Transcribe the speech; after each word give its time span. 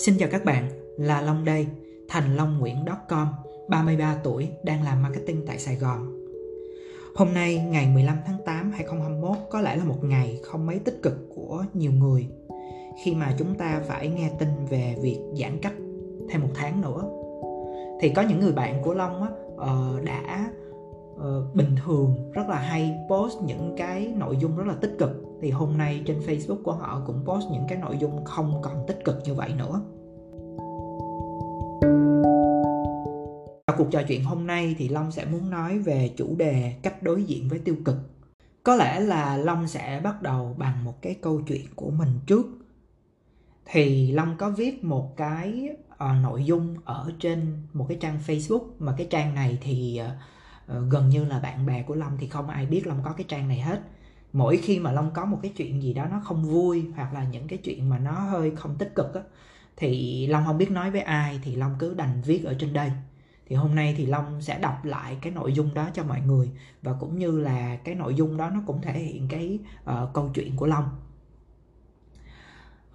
Xin 0.00 0.18
chào 0.18 0.28
các 0.32 0.44
bạn, 0.44 0.68
là 0.96 1.20
Long 1.20 1.44
đây, 1.44 1.66
thành 2.08 2.36
long 2.36 2.58
nguyễn.com, 2.58 3.28
33 3.68 4.16
tuổi, 4.24 4.48
đang 4.64 4.82
làm 4.82 5.02
marketing 5.02 5.46
tại 5.46 5.58
Sài 5.58 5.76
Gòn. 5.76 6.26
Hôm 7.14 7.34
nay, 7.34 7.66
ngày 7.70 7.86
15 7.94 8.16
tháng 8.26 8.36
8, 8.44 8.70
2021 8.70 9.36
có 9.50 9.60
lẽ 9.60 9.76
là 9.76 9.84
một 9.84 10.04
ngày 10.04 10.40
không 10.42 10.66
mấy 10.66 10.78
tích 10.78 11.02
cực 11.02 11.28
của 11.34 11.64
nhiều 11.74 11.92
người 11.92 12.26
khi 13.04 13.14
mà 13.14 13.34
chúng 13.38 13.54
ta 13.54 13.82
phải 13.86 14.08
nghe 14.08 14.30
tin 14.38 14.48
về 14.70 14.96
việc 15.02 15.18
giãn 15.34 15.58
cách 15.62 15.74
thêm 16.28 16.40
một 16.40 16.50
tháng 16.54 16.80
nữa. 16.80 17.02
Thì 18.00 18.08
có 18.08 18.22
những 18.22 18.40
người 18.40 18.52
bạn 18.52 18.82
của 18.82 18.94
Long 18.94 19.22
á, 19.22 19.28
ờ, 19.56 20.00
đã 20.04 20.50
ờ, 21.18 21.46
bình 21.54 21.76
thường 21.84 22.30
rất 22.32 22.48
là 22.48 22.56
hay 22.56 22.96
post 23.10 23.42
những 23.42 23.74
cái 23.76 24.12
nội 24.16 24.36
dung 24.36 24.56
rất 24.56 24.66
là 24.66 24.74
tích 24.74 24.96
cực 24.98 25.10
thì 25.40 25.50
hôm 25.50 25.78
nay 25.78 26.02
trên 26.06 26.18
Facebook 26.18 26.62
của 26.62 26.72
họ 26.72 27.02
cũng 27.06 27.24
post 27.24 27.44
những 27.52 27.64
cái 27.68 27.78
nội 27.78 27.96
dung 28.00 28.24
không 28.24 28.54
còn 28.62 28.86
tích 28.86 29.04
cực 29.04 29.16
như 29.24 29.34
vậy 29.34 29.50
nữa. 29.58 29.82
Cuộc 33.80 33.90
trò 33.90 34.02
chuyện 34.08 34.24
hôm 34.24 34.46
nay 34.46 34.74
thì 34.78 34.88
Long 34.88 35.12
sẽ 35.12 35.24
muốn 35.24 35.50
nói 35.50 35.78
về 35.78 36.10
chủ 36.16 36.36
đề 36.36 36.74
cách 36.82 37.02
đối 37.02 37.22
diện 37.22 37.48
với 37.48 37.58
tiêu 37.58 37.76
cực. 37.84 37.96
Có 38.62 38.76
lẽ 38.76 39.00
là 39.00 39.36
Long 39.36 39.68
sẽ 39.68 40.00
bắt 40.04 40.22
đầu 40.22 40.54
bằng 40.58 40.84
một 40.84 41.02
cái 41.02 41.14
câu 41.22 41.40
chuyện 41.46 41.66
của 41.74 41.90
mình 41.90 42.20
trước. 42.26 42.46
Thì 43.66 44.12
Long 44.12 44.36
có 44.38 44.50
viết 44.50 44.84
một 44.84 45.16
cái 45.16 45.68
uh, 45.94 45.98
nội 46.22 46.44
dung 46.44 46.76
ở 46.84 47.12
trên 47.18 47.56
một 47.72 47.86
cái 47.88 47.98
trang 48.00 48.18
Facebook 48.26 48.64
mà 48.78 48.94
cái 48.98 49.06
trang 49.10 49.34
này 49.34 49.58
thì 49.60 50.00
uh, 50.02 50.72
gần 50.90 51.08
như 51.08 51.24
là 51.24 51.38
bạn 51.38 51.66
bè 51.66 51.82
của 51.82 51.94
Long 51.94 52.16
thì 52.20 52.28
không 52.28 52.48
ai 52.48 52.66
biết 52.66 52.86
Long 52.86 53.02
có 53.04 53.12
cái 53.12 53.24
trang 53.28 53.48
này 53.48 53.60
hết 53.60 53.80
mỗi 54.32 54.56
khi 54.56 54.78
mà 54.78 54.92
long 54.92 55.10
có 55.14 55.24
một 55.24 55.38
cái 55.42 55.52
chuyện 55.56 55.82
gì 55.82 55.94
đó 55.94 56.06
nó 56.10 56.20
không 56.24 56.44
vui 56.44 56.84
hoặc 56.96 57.14
là 57.14 57.24
những 57.24 57.48
cái 57.48 57.58
chuyện 57.58 57.88
mà 57.88 57.98
nó 57.98 58.12
hơi 58.12 58.52
không 58.56 58.76
tích 58.78 58.94
cực 58.94 59.14
á 59.14 59.20
thì 59.76 60.26
long 60.26 60.44
không 60.46 60.58
biết 60.58 60.70
nói 60.70 60.90
với 60.90 61.00
ai 61.00 61.40
thì 61.44 61.56
long 61.56 61.76
cứ 61.78 61.94
đành 61.94 62.22
viết 62.22 62.44
ở 62.44 62.54
trên 62.58 62.72
đây 62.72 62.90
thì 63.50 63.56
hôm 63.56 63.74
nay 63.74 63.94
thì 63.96 64.06
long 64.06 64.42
sẽ 64.42 64.58
đọc 64.58 64.84
lại 64.84 65.18
cái 65.22 65.32
nội 65.32 65.52
dung 65.52 65.74
đó 65.74 65.88
cho 65.94 66.04
mọi 66.04 66.20
người. 66.20 66.50
Và 66.82 66.92
cũng 67.00 67.18
như 67.18 67.40
là 67.40 67.76
cái 67.76 67.94
nội 67.94 68.14
dung 68.14 68.36
đó 68.36 68.50
nó 68.50 68.60
cũng 68.66 68.82
thể 68.82 68.98
hiện 68.98 69.28
cái 69.28 69.58
uh, 69.82 70.12
câu 70.14 70.30
chuyện 70.34 70.56
của 70.56 70.66
long. 70.66 70.84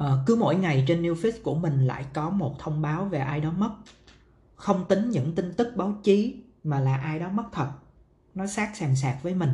Uh, 0.04 0.10
cứ 0.26 0.36
mỗi 0.36 0.56
ngày 0.56 0.84
trên 0.88 1.02
new 1.02 1.14
feed 1.14 1.32
của 1.44 1.56
mình 1.56 1.88
lại 1.88 2.06
có 2.14 2.30
một 2.30 2.60
thông 2.60 2.82
báo 2.82 3.06
về 3.06 3.20
ai 3.20 3.42
đó 3.42 3.52
mất. 3.52 3.72
Không 4.56 4.86
tính 4.90 5.10
những 5.10 5.36
tin 5.36 5.54
tức 5.54 5.74
báo 5.76 5.98
chí 6.04 6.44
mà 6.64 6.80
là 6.80 6.98
ai 6.98 7.20
đó 7.20 7.30
mất 7.30 7.46
thật. 7.52 7.70
Nó 8.36 8.48
sát 8.48 8.76
sàn 8.76 8.96
sạc 8.96 9.24
với 9.24 9.36
mình. 9.36 9.52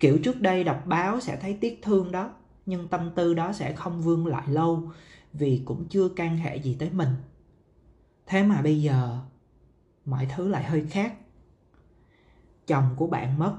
Kiểu 0.00 0.18
trước 0.24 0.40
đây 0.40 0.64
đọc 0.64 0.82
báo 0.86 1.20
sẽ 1.20 1.36
thấy 1.36 1.58
tiếc 1.60 1.80
thương 1.82 2.12
đó 2.12 2.30
nhưng 2.66 2.88
tâm 2.88 3.10
tư 3.14 3.34
đó 3.34 3.52
sẽ 3.52 3.72
không 3.72 4.02
vương 4.02 4.26
lại 4.26 4.48
lâu 4.48 4.90
vì 5.32 5.62
cũng 5.64 5.88
chưa 5.88 6.08
can 6.08 6.36
hệ 6.36 6.56
gì 6.56 6.76
tới 6.78 6.90
mình. 6.90 7.10
Thế 8.26 8.42
mà 8.42 8.62
bây 8.62 8.82
giờ 8.82 9.20
mọi 10.08 10.26
thứ 10.36 10.48
lại 10.48 10.64
hơi 10.64 10.86
khác. 10.86 11.14
Chồng 12.66 12.94
của 12.96 13.06
bạn 13.06 13.38
mất. 13.38 13.58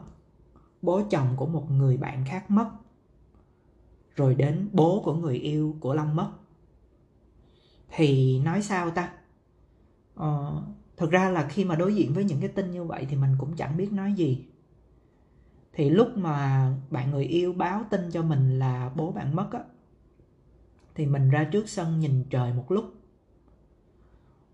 Bố 0.82 1.02
chồng 1.10 1.28
của 1.36 1.46
một 1.46 1.72
người 1.72 1.98
bạn 1.98 2.26
khác 2.26 2.52
mất. 2.52 2.70
Rồi 4.16 4.36
đến 4.36 4.70
bố 4.74 5.02
của 5.06 5.14
người 5.14 5.36
yêu 5.36 5.76
của 5.80 5.94
long 5.94 6.16
mất. 6.16 6.32
Thì 7.90 8.40
nói 8.40 8.62
sao 8.62 8.92
ta? 8.92 9.14
Ờ, 10.16 10.64
thực 10.98 11.12
ra 11.12 11.30
là 11.30 11.48
khi 11.48 11.66
mà 11.66 11.76
đối 11.76 11.96
diện 11.96 12.14
với 12.14 12.24
những 12.24 12.40
cái 12.40 12.50
tin 12.50 12.72
như 12.72 12.84
vậy 12.84 13.06
thì 13.10 13.16
mình 13.16 13.36
cũng 13.38 13.56
chẳng 13.56 13.78
biết 13.78 13.92
nói 13.92 14.14
gì. 14.14 14.46
Thì 15.74 15.90
lúc 15.90 16.18
mà 16.18 16.70
bạn 16.90 17.12
người 17.12 17.26
yêu 17.26 17.54
báo 17.54 17.86
tin 17.90 18.12
cho 18.12 18.24
mình 18.24 18.60
là 18.60 18.92
bố 18.96 19.12
bạn 19.12 19.36
mất 19.36 19.52
á 19.52 19.64
thì 21.00 21.06
mình 21.06 21.30
ra 21.30 21.44
trước 21.44 21.70
sân 21.70 22.00
nhìn 22.00 22.24
trời 22.30 22.54
một 22.54 22.72
lúc 22.72 22.99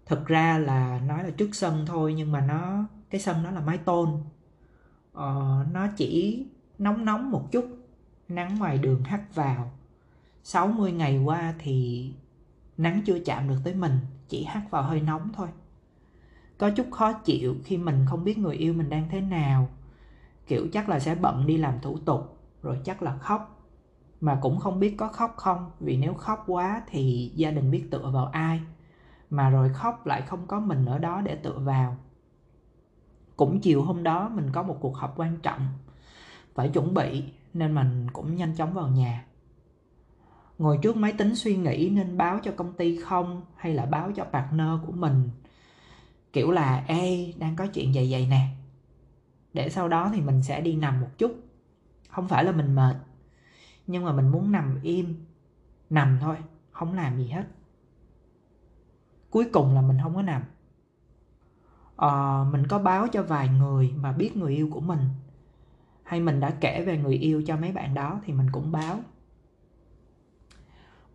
thực 0.05 0.27
ra 0.27 0.57
là 0.57 0.99
nói 1.07 1.23
là 1.23 1.29
trước 1.29 1.49
sân 1.55 1.85
thôi 1.85 2.13
nhưng 2.13 2.31
mà 2.31 2.41
nó 2.41 2.85
cái 3.09 3.21
sân 3.21 3.43
nó 3.43 3.51
là 3.51 3.61
mái 3.61 3.77
tôn. 3.77 4.09
Ờ, 5.13 5.65
nó 5.71 5.87
chỉ 5.97 6.45
nóng 6.77 7.05
nóng 7.05 7.31
một 7.31 7.51
chút 7.51 7.65
nắng 8.27 8.59
ngoài 8.59 8.77
đường 8.77 9.03
hắt 9.03 9.35
vào. 9.35 9.71
60 10.43 10.91
ngày 10.91 11.17
qua 11.17 11.53
thì 11.59 12.11
nắng 12.77 13.01
chưa 13.05 13.19
chạm 13.25 13.49
được 13.49 13.57
tới 13.63 13.73
mình 13.73 13.99
chỉ 14.27 14.43
hắt 14.43 14.61
vào 14.71 14.83
hơi 14.83 15.01
nóng 15.01 15.29
thôi. 15.33 15.47
Có 16.57 16.69
chút 16.69 16.87
khó 16.91 17.13
chịu 17.13 17.55
khi 17.63 17.77
mình 17.77 18.05
không 18.09 18.23
biết 18.23 18.37
người 18.37 18.55
yêu 18.55 18.73
mình 18.73 18.89
đang 18.89 19.09
thế 19.09 19.21
nào. 19.21 19.69
Kiểu 20.47 20.67
chắc 20.73 20.89
là 20.89 20.99
sẽ 20.99 21.15
bận 21.15 21.45
đi 21.45 21.57
làm 21.57 21.79
thủ 21.81 21.97
tục 21.97 22.39
rồi 22.61 22.79
chắc 22.83 23.03
là 23.03 23.17
khóc. 23.17 23.69
Mà 24.21 24.39
cũng 24.41 24.59
không 24.59 24.79
biết 24.79 24.95
có 24.97 25.07
khóc 25.07 25.33
không 25.37 25.71
vì 25.79 25.97
nếu 25.97 26.13
khóc 26.13 26.43
quá 26.47 26.81
thì 26.87 27.31
gia 27.35 27.51
đình 27.51 27.71
biết 27.71 27.87
tựa 27.91 28.11
vào 28.13 28.25
ai 28.25 28.61
mà 29.29 29.49
rồi 29.49 29.69
khóc 29.69 30.05
lại 30.05 30.21
không 30.21 30.47
có 30.47 30.59
mình 30.59 30.85
ở 30.85 30.99
đó 30.99 31.21
để 31.21 31.35
tựa 31.35 31.59
vào. 31.59 31.97
Cũng 33.35 33.59
chiều 33.59 33.83
hôm 33.83 34.03
đó 34.03 34.29
mình 34.29 34.49
có 34.51 34.63
một 34.63 34.77
cuộc 34.81 34.95
họp 34.95 35.13
quan 35.19 35.37
trọng, 35.37 35.67
phải 36.53 36.69
chuẩn 36.69 36.93
bị 36.93 37.23
nên 37.53 37.75
mình 37.75 38.07
cũng 38.13 38.35
nhanh 38.35 38.55
chóng 38.55 38.73
vào 38.73 38.87
nhà. 38.87 39.25
Ngồi 40.57 40.79
trước 40.81 40.97
máy 40.97 41.13
tính 41.17 41.35
suy 41.35 41.55
nghĩ 41.55 41.89
nên 41.89 42.17
báo 42.17 42.39
cho 42.43 42.51
công 42.51 42.73
ty 42.73 43.01
không 43.01 43.41
hay 43.55 43.73
là 43.73 43.85
báo 43.85 44.11
cho 44.15 44.23
partner 44.23 44.69
của 44.85 44.91
mình. 44.91 45.29
Kiểu 46.33 46.51
là, 46.51 46.83
ê, 46.87 47.33
đang 47.37 47.55
có 47.55 47.67
chuyện 47.67 47.93
dày 47.93 48.07
vậy 48.11 48.27
nè. 48.29 48.47
Để 49.53 49.69
sau 49.69 49.87
đó 49.87 50.11
thì 50.13 50.21
mình 50.21 50.43
sẽ 50.43 50.61
đi 50.61 50.75
nằm 50.75 51.01
một 51.01 51.07
chút. 51.17 51.35
Không 52.09 52.27
phải 52.27 52.43
là 52.43 52.51
mình 52.51 52.75
mệt, 52.75 52.95
nhưng 53.87 54.05
mà 54.05 54.13
mình 54.13 54.27
muốn 54.27 54.51
nằm 54.51 54.79
im. 54.83 55.25
Nằm 55.89 56.17
thôi, 56.21 56.35
không 56.71 56.93
làm 56.93 57.17
gì 57.17 57.27
hết 57.27 57.43
cuối 59.35 59.45
cùng 59.51 59.75
là 59.75 59.81
mình 59.81 59.97
không 60.03 60.15
có 60.15 60.21
nằm. 60.21 60.41
À, 61.97 62.43
mình 62.51 62.67
có 62.67 62.79
báo 62.79 63.07
cho 63.07 63.23
vài 63.23 63.49
người 63.49 63.93
mà 63.95 64.11
biết 64.11 64.37
người 64.37 64.55
yêu 64.55 64.69
của 64.71 64.79
mình. 64.79 64.99
Hay 66.03 66.19
mình 66.19 66.39
đã 66.39 66.49
kể 66.49 66.83
về 66.85 66.97
người 66.97 67.15
yêu 67.15 67.43
cho 67.45 67.57
mấy 67.57 67.71
bạn 67.71 67.93
đó 67.93 68.19
thì 68.25 68.33
mình 68.33 68.47
cũng 68.51 68.71
báo. 68.71 68.99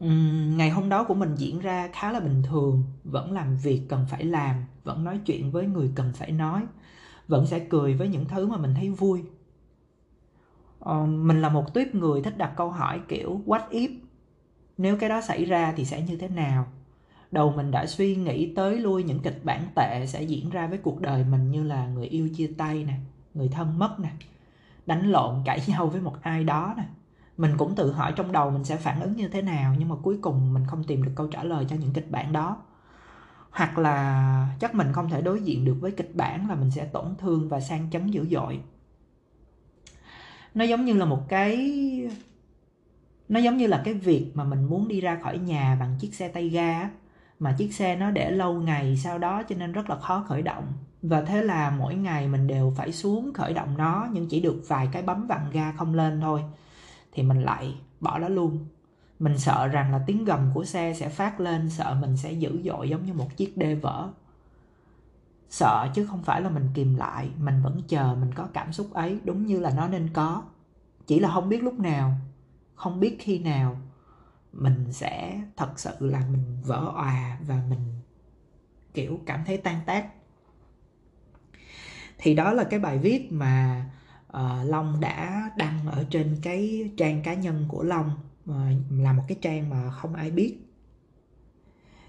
Uhm, 0.04 0.56
ngày 0.56 0.70
hôm 0.70 0.88
đó 0.88 1.04
của 1.04 1.14
mình 1.14 1.34
diễn 1.34 1.60
ra 1.60 1.88
khá 1.92 2.12
là 2.12 2.20
bình 2.20 2.42
thường. 2.42 2.84
Vẫn 3.04 3.32
làm 3.32 3.56
việc 3.56 3.82
cần 3.88 4.06
phải 4.10 4.25
làm 4.25 4.64
vẫn 4.84 5.04
nói 5.04 5.20
chuyện 5.26 5.50
với 5.50 5.66
người 5.66 5.92
cần 5.94 6.12
phải 6.14 6.32
nói 6.32 6.62
vẫn 7.28 7.47
sẽ 7.47 7.59
cười 7.59 7.94
với 7.94 8.09
những 8.09 8.25
thứ 8.25 8.47
mà 8.47 8.56
mình 8.56 8.75
thấy 8.75 8.91
vui. 8.91 9.22
À, 10.80 11.06
mình 11.06 11.42
là 11.42 11.48
một 11.48 11.75
tuyếp 11.75 11.94
người 11.94 12.22
thích 12.22 12.38
đặt 12.38 12.53
câu 12.56 12.70
hỏi 12.70 13.00
kiểu 13.09 13.42
what 13.47 13.69
if? 13.70 13.98
Nếu 14.78 14.97
cái 14.97 15.09
đó 15.09 15.20
xảy 15.20 15.44
ra 15.44 15.72
thì 15.76 15.84
sẽ 15.84 16.03
như 16.03 16.16
thế 16.16 16.28
nào? 16.28 16.66
Đầu 17.30 17.52
mình 17.56 17.70
đã 17.70 17.86
suy 17.86 18.16
nghĩ 18.16 18.54
tới 18.54 18.76
lui 18.76 19.02
những 19.02 19.20
kịch 19.20 19.41
bản 19.44 19.64
tệ 19.76 20.06
sẽ 20.06 20.22
diễn 20.22 20.50
ra 20.50 20.66
với 20.66 20.78
cuộc 20.78 21.00
đời 21.00 21.24
mình 21.24 21.50
như 21.50 21.62
là 21.62 21.86
người 21.86 22.06
yêu 22.06 22.28
chia 22.36 22.50
tay 22.58 22.84
nè, 22.84 22.94
người 23.34 23.48
thân 23.48 23.78
mất 23.78 24.00
nè, 24.00 24.10
đánh 24.86 25.10
lộn 25.10 25.34
cãi 25.44 25.60
nhau 25.66 25.86
với 25.86 26.00
một 26.00 26.16
ai 26.22 26.44
đó 26.44 26.74
nè. 26.76 26.84
Mình 27.36 27.56
cũng 27.56 27.74
tự 27.74 27.92
hỏi 27.92 28.12
trong 28.16 28.32
đầu 28.32 28.50
mình 28.50 28.64
sẽ 28.64 28.76
phản 28.76 29.00
ứng 29.00 29.16
như 29.16 29.28
thế 29.28 29.42
nào, 29.42 29.74
nhưng 29.78 29.88
mà 29.88 29.96
cuối 30.02 30.18
cùng 30.20 30.54
mình 30.54 30.66
không 30.66 30.84
tìm 30.84 31.02
được 31.02 31.12
câu 31.14 31.26
trả 31.26 31.44
lời 31.44 31.66
cho 31.68 31.76
những 31.76 31.92
kịch 31.92 32.10
bản 32.10 32.32
đó. 32.32 32.62
Hoặc 33.50 33.78
là 33.78 34.48
chắc 34.60 34.74
mình 34.74 34.92
không 34.92 35.10
thể 35.10 35.22
đối 35.22 35.41
diện 35.41 35.64
được 35.64 35.76
với 35.80 35.91
kịch 35.91 36.16
bản 36.16 36.48
là 36.48 36.54
mình 36.54 36.70
sẽ 36.70 36.84
tổn 36.84 37.04
thương 37.18 37.48
và 37.48 37.60
sang 37.60 37.91
chấn 37.91 38.06
dữ 38.06 38.26
dội. 38.30 38.60
Nó 40.54 40.64
giống 40.64 40.84
như 40.84 40.92
là 40.92 41.04
một 41.04 41.28
cái, 41.28 41.70
nó 43.28 43.41
giống 43.41 43.56
như 43.56 43.66
là 43.66 43.82
cái 43.84 43.94
việc 43.94 44.30
mà 44.34 44.44
mình 44.44 44.64
muốn 44.64 44.88
đi 44.88 45.00
ra 45.00 45.18
khỏi 45.22 45.38
nhà 45.38 45.76
bằng 45.80 45.97
chiếc 46.00 46.14
xe 46.14 46.28
tay 46.28 46.48
ga 46.48 46.91
mà 47.41 47.53
chiếc 47.53 47.75
xe 47.75 47.97
nó 47.97 48.11
để 48.11 48.31
lâu 48.31 48.55
ngày 48.55 48.97
sau 48.97 49.19
đó 49.19 49.43
cho 49.49 49.56
nên 49.56 49.73
rất 49.73 49.91
là 49.91 49.97
khó 49.97 50.25
khởi 50.28 50.43
động. 50.43 50.73
Và 51.03 51.23
thế 51.23 51.43
là 51.43 51.71
mỗi 51.71 51.95
ngày 51.95 52.28
mình 52.28 52.47
đều 52.47 52.73
phải 52.77 52.93
xuống 52.93 53.33
khởi 53.34 53.53
động 53.53 53.77
nó, 53.77 54.09
nhưng 54.12 54.28
chỉ 54.28 54.41
được 54.41 54.62
vài 54.69 54.89
cái 54.93 55.03
bấm 55.03 55.27
vặn 55.27 55.51
ga 55.53 55.72
không 55.72 55.95
lên 55.95 56.21
thôi. 56.21 56.45
Thì 57.13 57.22
mình 57.22 57.42
lại 57.42 57.75
bỏ 58.01 58.19
nó 58.19 58.28
luôn. 58.28 58.66
Mình 59.19 59.39
sợ 59.39 59.66
rằng 59.66 59.92
là 59.92 60.01
tiếng 60.07 60.25
gầm 60.25 60.51
của 60.54 60.65
xe 60.65 60.95
sẽ 60.95 61.09
phát 61.09 61.41
lên, 61.41 61.71
sợ 61.71 61.97
mình 62.01 62.16
sẽ 62.16 62.33
dữ 62.33 62.60
dội 62.65 62.89
giống 62.89 63.07
như 63.07 63.13
một 63.13 63.37
chiếc 63.37 63.57
đê 63.57 63.75
vỡ. 63.75 64.09
Sợ 65.51 65.89
chứ 65.95 66.07
không 66.07 66.22
phải 66.22 66.41
là 66.41 66.51
mình 66.51 66.69
kìm 66.75 66.95
lại, 66.95 67.28
mình 67.39 67.63
vẫn 67.63 67.83
chờ, 67.89 68.16
mình 68.21 68.34
có 68.34 68.48
cảm 68.53 68.72
xúc 68.72 68.93
ấy, 68.93 69.19
đúng 69.25 69.47
như 69.47 69.60
là 69.60 69.71
nó 69.77 69.89
nên 69.89 70.09
có. 70.13 70.43
Chỉ 71.07 71.21
là 71.21 71.31
không 71.31 71.48
biết 71.48 71.63
lúc 71.63 71.78
nào, 71.78 72.13
không 72.75 73.01
biết 73.01 73.16
khi 73.21 73.39
nào 73.39 73.77
mình 74.52 74.92
sẽ 74.92 75.42
thật 75.56 75.72
sự 75.76 75.91
là 76.00 76.20
mình 76.30 76.58
vỡ 76.62 76.92
òa 76.94 77.38
và 77.47 77.62
mình 77.68 78.00
kiểu 78.94 79.20
cảm 79.26 79.44
thấy 79.47 79.56
tan 79.56 79.80
tác. 79.86 80.10
Thì 82.18 82.34
đó 82.34 82.52
là 82.52 82.64
cái 82.64 82.80
bài 82.80 82.98
viết 82.98 83.32
mà 83.32 83.84
uh, 84.28 84.68
long 84.68 85.00
đã 85.00 85.50
đăng 85.56 85.86
ở 85.86 86.04
trên 86.10 86.36
cái 86.42 86.91
trang 86.97 87.22
cá 87.22 87.34
nhân 87.34 87.64
của 87.68 87.82
long 87.82 88.10
là 88.91 89.12
một 89.12 89.22
cái 89.28 89.38
trang 89.41 89.70
mà 89.70 89.91
không 89.91 90.14
ai 90.14 90.30
biết. 90.30 90.58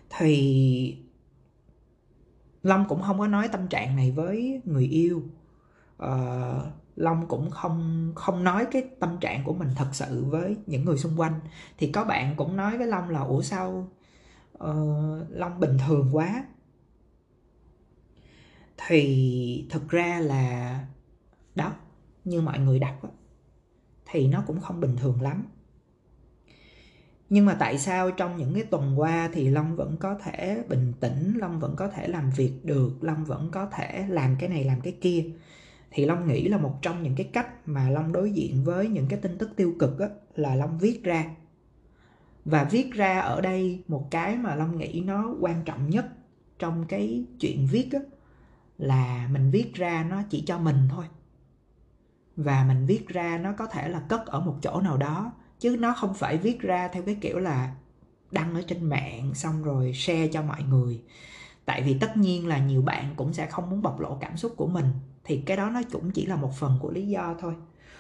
Thì 0.09 0.97
long 2.63 2.85
cũng 2.89 3.01
không 3.01 3.19
có 3.19 3.27
nói 3.27 3.47
tâm 3.47 3.67
trạng 3.67 3.95
này 3.95 4.11
với 4.11 4.61
người 4.65 4.85
yêu. 4.85 5.23
Uh, 6.03 6.63
long 6.95 7.27
cũng 7.27 7.49
không 7.49 8.11
không 8.15 8.43
nói 8.43 8.65
cái 8.71 8.89
tâm 8.99 9.17
trạng 9.21 9.43
của 9.43 9.53
mình 9.53 9.69
thật 9.75 9.87
sự 9.91 10.25
với 10.25 10.57
những 10.65 10.85
người 10.85 10.97
xung 10.97 11.19
quanh. 11.19 11.39
Thì 11.77 11.91
có 11.91 12.03
bạn 12.03 12.35
cũng 12.37 12.55
nói 12.55 12.77
với 12.77 12.87
long 12.87 13.09
là 13.09 13.19
ủa 13.19 13.41
sao 13.41 13.91
uh, 14.57 15.29
long 15.29 15.59
bình 15.59 15.77
thường 15.87 16.09
quá? 16.15 16.45
Thì 18.87 19.67
thực 19.69 19.89
ra 19.89 20.19
là 20.19 20.79
đó 21.55 21.73
như 22.25 22.41
mọi 22.41 22.59
người 22.59 22.79
đọc 22.79 23.03
á, 23.03 23.09
thì 24.05 24.27
nó 24.27 24.43
cũng 24.47 24.59
không 24.59 24.79
bình 24.79 24.95
thường 24.97 25.21
lắm. 25.21 25.45
Nhưng 27.29 27.45
mà 27.45 27.53
tại 27.59 27.77
sao 27.77 28.11
trong 28.11 28.37
những 28.37 28.53
cái 28.53 28.63
tuần 28.63 28.99
qua 28.99 29.29
thì 29.33 29.49
long 29.49 29.75
vẫn 29.75 29.97
có 29.97 30.17
thể 30.23 30.63
bình 30.69 30.93
tĩnh 30.99 31.33
long 31.39 31.59
vẫn 31.59 31.75
có 31.75 31.87
thể 31.87 32.07
làm 32.07 32.29
việc 32.29 32.53
được 32.63 32.91
long 33.01 33.25
vẫn 33.25 33.49
có 33.51 33.65
thể 33.65 34.05
làm 34.09 34.35
cái 34.39 34.49
này 34.49 34.63
làm 34.63 34.81
cái 34.81 34.97
kia? 35.01 35.25
Thì 35.91 36.05
long 36.05 36.27
nghĩ 36.27 36.47
là 36.47 36.57
một 36.57 36.81
trong 36.81 37.03
những 37.03 37.15
cái 37.15 37.29
cách 37.33 37.67
mà 37.67 37.89
long 37.89 38.11
đối 38.11 38.31
diện 38.31 38.63
với 38.63 38.87
những 38.87 39.07
cái 39.07 39.19
tin 39.19 39.37
tức 39.37 39.49
tiêu 39.55 39.73
cực 39.79 39.99
á, 39.99 40.07
là 40.35 40.55
long 40.55 40.79
viết 40.79 41.03
ra. 41.03 41.25
Và 42.45 42.63
viết 42.63 42.91
ra 42.93 43.19
ở 43.19 43.41
đây 43.41 43.83
một 43.87 44.07
cái 44.11 44.37
mà 44.37 44.55
long 44.55 44.77
nghĩ 44.77 45.03
nó 45.05 45.35
quan 45.39 45.63
trọng 45.65 45.89
nhất 45.89 46.05
trong 46.59 46.85
cái 46.87 47.25
chuyện 47.39 47.67
viết 47.71 47.89
á, 47.91 47.99
là 48.77 49.27
mình 49.31 49.51
viết 49.51 49.73
ra 49.73 50.07
nó 50.09 50.23
chỉ 50.29 50.43
cho 50.47 50.59
mình 50.59 50.87
thôi. 50.89 51.05
Và 52.35 52.65
mình 52.67 52.85
viết 52.85 53.07
ra 53.07 53.37
nó 53.37 53.53
có 53.57 53.65
thể 53.65 53.89
là 53.89 53.99
cất 53.99 54.25
ở 54.25 54.39
một 54.39 54.55
chỗ 54.61 54.81
nào 54.81 54.97
đó 54.97 55.33
chứ 55.59 55.77
nó 55.79 55.93
không 55.93 56.13
phải 56.13 56.37
viết 56.37 56.59
ra 56.59 56.87
theo 56.87 57.03
cái 57.03 57.17
kiểu 57.21 57.39
là 57.39 57.75
đăng 58.31 58.55
ở 58.55 58.61
trên 58.67 58.83
mạng 58.83 59.33
xong 59.33 59.63
rồi 59.63 59.93
share 59.93 60.27
cho 60.27 60.41
mọi 60.41 60.63
người. 60.63 61.01
Tại 61.65 61.81
vì 61.81 61.97
tất 61.99 62.17
nhiên 62.17 62.47
là 62.47 62.57
nhiều 62.57 62.81
bạn 62.81 63.13
cũng 63.15 63.33
sẽ 63.33 63.45
không 63.45 63.69
muốn 63.69 63.81
bộc 63.81 63.99
lộ 63.99 64.17
cảm 64.21 64.37
xúc 64.37 64.53
của 64.57 64.67
mình 64.67 64.85
thì 65.23 65.43
cái 65.45 65.57
đó 65.57 65.69
nó 65.69 65.81
cũng 65.91 66.11
chỉ 66.11 66.25
là 66.25 66.35
một 66.35 66.55
phần 66.55 66.77
của 66.81 66.91
lý 66.91 67.07
do 67.07 67.35
thôi. 67.39 67.53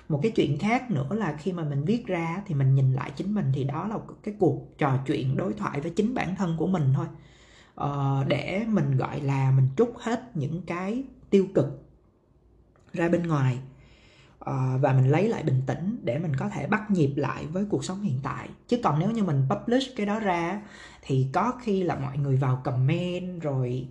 Một 0.09 0.19
cái 0.23 0.31
chuyện 0.31 0.57
khác 0.59 0.91
nữa 0.91 1.07
là 1.11 1.37
khi 1.39 1.51
mà 1.53 1.63
mình 1.63 1.85
viết 1.85 2.07
ra 2.07 2.43
thì 2.45 2.55
mình 2.55 2.75
nhìn 2.75 2.93
lại 2.93 3.11
chính 3.15 3.33
mình 3.35 3.51
thì 3.53 3.63
đó 3.63 3.87
là 3.87 3.97
cái 4.23 4.35
cuộc 4.39 4.77
trò 4.77 4.97
chuyện 5.07 5.37
đối 5.37 5.53
thoại 5.53 5.81
với 5.81 5.91
chính 5.91 6.13
bản 6.13 6.35
thân 6.35 6.55
của 6.57 6.67
mình 6.67 6.93
thôi. 6.95 7.07
Ờ, 7.75 8.23
để 8.27 8.65
mình 8.67 8.97
gọi 8.97 9.21
là 9.21 9.51
mình 9.51 9.69
trút 9.77 9.93
hết 9.99 10.31
những 10.33 10.61
cái 10.61 11.03
tiêu 11.29 11.47
cực 11.53 11.65
ra 12.93 13.09
bên 13.09 13.27
ngoài 13.27 13.59
ờ, 14.39 14.77
và 14.81 14.93
mình 14.93 15.11
lấy 15.11 15.29
lại 15.29 15.43
bình 15.43 15.61
tĩnh 15.67 15.99
để 16.03 16.19
mình 16.19 16.35
có 16.35 16.49
thể 16.49 16.67
bắt 16.67 16.91
nhịp 16.91 17.13
lại 17.15 17.45
với 17.47 17.65
cuộc 17.69 17.85
sống 17.85 18.01
hiện 18.01 18.19
tại. 18.23 18.49
Chứ 18.67 18.79
còn 18.83 18.99
nếu 18.99 19.11
như 19.11 19.23
mình 19.23 19.47
publish 19.49 19.95
cái 19.95 20.05
đó 20.05 20.19
ra 20.19 20.61
thì 21.01 21.27
có 21.33 21.53
khi 21.61 21.83
là 21.83 21.95
mọi 21.95 22.17
người 22.17 22.37
vào 22.37 22.61
comment 22.63 23.41
rồi 23.41 23.87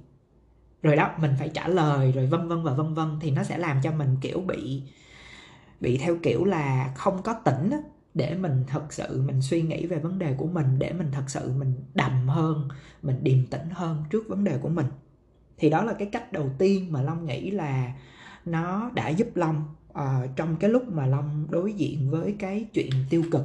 rồi 0.82 0.96
đó 0.96 1.10
mình 1.18 1.32
phải 1.38 1.48
trả 1.48 1.68
lời 1.68 2.12
rồi 2.12 2.26
vân 2.26 2.48
vân 2.48 2.62
và 2.62 2.72
vân 2.72 2.94
vân 2.94 3.08
thì 3.20 3.30
nó 3.30 3.42
sẽ 3.42 3.58
làm 3.58 3.80
cho 3.82 3.92
mình 3.92 4.16
kiểu 4.20 4.40
bị 4.40 4.82
bị 5.80 5.98
theo 5.98 6.16
kiểu 6.22 6.44
là 6.44 6.92
không 6.96 7.22
có 7.22 7.32
tỉnh 7.32 7.70
để 8.14 8.34
mình 8.34 8.64
thật 8.66 8.92
sự 8.92 9.22
mình 9.22 9.42
suy 9.42 9.62
nghĩ 9.62 9.86
về 9.86 9.98
vấn 9.98 10.18
đề 10.18 10.34
của 10.34 10.46
mình 10.46 10.78
để 10.78 10.92
mình 10.92 11.08
thật 11.12 11.24
sự 11.26 11.52
mình 11.58 11.74
đầm 11.94 12.28
hơn 12.28 12.68
mình 13.02 13.18
điềm 13.22 13.46
tĩnh 13.46 13.70
hơn 13.70 14.04
trước 14.10 14.28
vấn 14.28 14.44
đề 14.44 14.58
của 14.58 14.68
mình. 14.68 14.86
Thì 15.58 15.70
đó 15.70 15.84
là 15.84 15.92
cái 15.92 16.08
cách 16.12 16.32
đầu 16.32 16.50
tiên 16.58 16.92
mà 16.92 17.02
long 17.02 17.26
nghĩ 17.26 17.50
là 17.50 17.94
nó 18.44 18.90
đã 18.94 19.08
giúp 19.08 19.28
long 19.34 19.64
uh, 19.92 20.36
trong 20.36 20.56
cái 20.56 20.70
lúc 20.70 20.88
mà 20.88 21.06
long 21.06 21.46
đối 21.50 21.72
diện 21.72 22.10
với 22.10 22.36
cái 22.38 22.66
chuyện 22.72 22.90
tiêu 23.10 23.24
cực. 23.32 23.42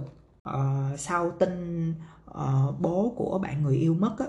Uh, 0.50 1.00
sau 1.00 1.32
tin 1.32 1.90
uh, 2.32 2.80
bố 2.80 3.14
của 3.16 3.40
bạn 3.40 3.64
người 3.64 3.76
yêu 3.78 3.94
mất 3.94 4.16
á 4.20 4.26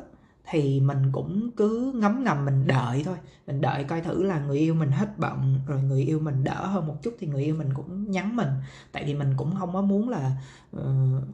thì 0.50 0.80
mình 0.80 1.12
cũng 1.12 1.50
cứ 1.56 1.92
ngấm 1.96 2.24
ngầm 2.24 2.44
mình 2.44 2.66
đợi 2.66 3.02
thôi. 3.04 3.16
Mình 3.46 3.60
đợi 3.60 3.84
coi 3.84 4.00
thử 4.00 4.22
là 4.22 4.38
người 4.40 4.58
yêu 4.58 4.74
mình 4.74 4.90
hết 4.90 5.18
bận 5.18 5.60
rồi 5.66 5.82
người 5.82 6.02
yêu 6.02 6.20
mình 6.20 6.44
đỡ 6.44 6.66
hơn 6.66 6.86
một 6.86 7.02
chút 7.02 7.16
thì 7.18 7.26
người 7.26 7.44
yêu 7.44 7.54
mình 7.54 7.74
cũng 7.74 8.10
nhắn 8.10 8.36
mình. 8.36 8.48
Tại 8.92 9.04
vì 9.04 9.14
mình 9.14 9.34
cũng 9.36 9.54
không 9.58 9.72
có 9.72 9.82
muốn 9.82 10.08
là 10.08 10.32
uh, 10.76 10.82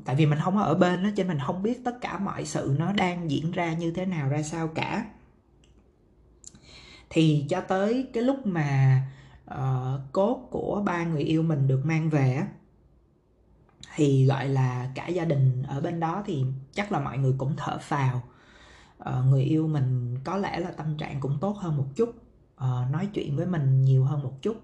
tại 0.04 0.16
vì 0.16 0.26
mình 0.26 0.38
không 0.42 0.58
ở 0.58 0.74
bên 0.74 1.02
đó 1.02 1.08
cho 1.16 1.22
nên 1.22 1.28
mình 1.28 1.46
không 1.46 1.62
biết 1.62 1.84
tất 1.84 2.00
cả 2.00 2.18
mọi 2.18 2.44
sự 2.44 2.76
nó 2.78 2.92
đang 2.92 3.30
diễn 3.30 3.50
ra 3.50 3.72
như 3.72 3.90
thế 3.90 4.06
nào 4.06 4.28
ra 4.28 4.42
sao 4.42 4.68
cả. 4.68 5.06
Thì 7.10 7.46
cho 7.48 7.60
tới 7.60 8.08
cái 8.12 8.22
lúc 8.22 8.46
mà 8.46 9.02
uh, 9.54 10.12
cốt 10.12 10.48
của 10.50 10.82
ba 10.86 11.04
người 11.04 11.22
yêu 11.22 11.42
mình 11.42 11.66
được 11.66 11.80
mang 11.84 12.10
về 12.10 12.42
thì 13.94 14.26
gọi 14.26 14.48
là 14.48 14.90
cả 14.94 15.08
gia 15.08 15.24
đình 15.24 15.62
ở 15.62 15.80
bên 15.80 16.00
đó 16.00 16.22
thì 16.26 16.44
chắc 16.72 16.92
là 16.92 17.00
mọi 17.00 17.18
người 17.18 17.34
cũng 17.38 17.54
thở 17.56 17.78
phào 17.78 18.22
uh, 19.08 19.26
người 19.26 19.42
yêu 19.42 19.66
mình 19.66 20.18
có 20.24 20.36
lẽ 20.36 20.60
là 20.60 20.70
tâm 20.70 20.96
trạng 20.96 21.20
cũng 21.20 21.38
tốt 21.40 21.56
hơn 21.56 21.76
một 21.76 21.86
chút. 21.94 22.08
Uh, 22.54 22.90
nói 22.92 23.08
chuyện 23.14 23.36
với 23.36 23.46
mình 23.46 23.84
nhiều 23.84 24.04
hơn 24.04 24.22
một 24.22 24.42
chút. 24.42 24.56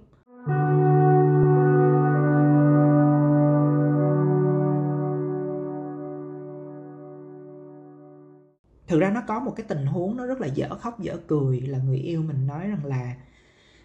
Thực 8.88 9.00
ra 9.00 9.10
nó 9.10 9.20
có 9.26 9.40
một 9.40 9.52
cái 9.56 9.66
tình 9.68 9.86
huống 9.86 10.16
nó 10.16 10.26
rất 10.26 10.40
là 10.40 10.46
dở 10.46 10.68
khóc 10.80 11.00
dở 11.00 11.16
cười 11.26 11.60
là 11.60 11.78
người 11.78 11.98
yêu 11.98 12.22
mình 12.22 12.46
nói 12.46 12.68
rằng 12.68 12.84
là 12.84 13.14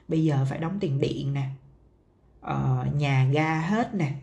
bây 0.08 0.24
giờ 0.24 0.46
phải 0.50 0.60
đóng 0.60 0.78
tiền 0.80 1.00
điện 1.00 1.34
nè 1.34 1.50
uh, 2.46 2.96
nhà 2.96 3.30
ga 3.34 3.60
hết 3.60 3.96
nè 3.96 4.14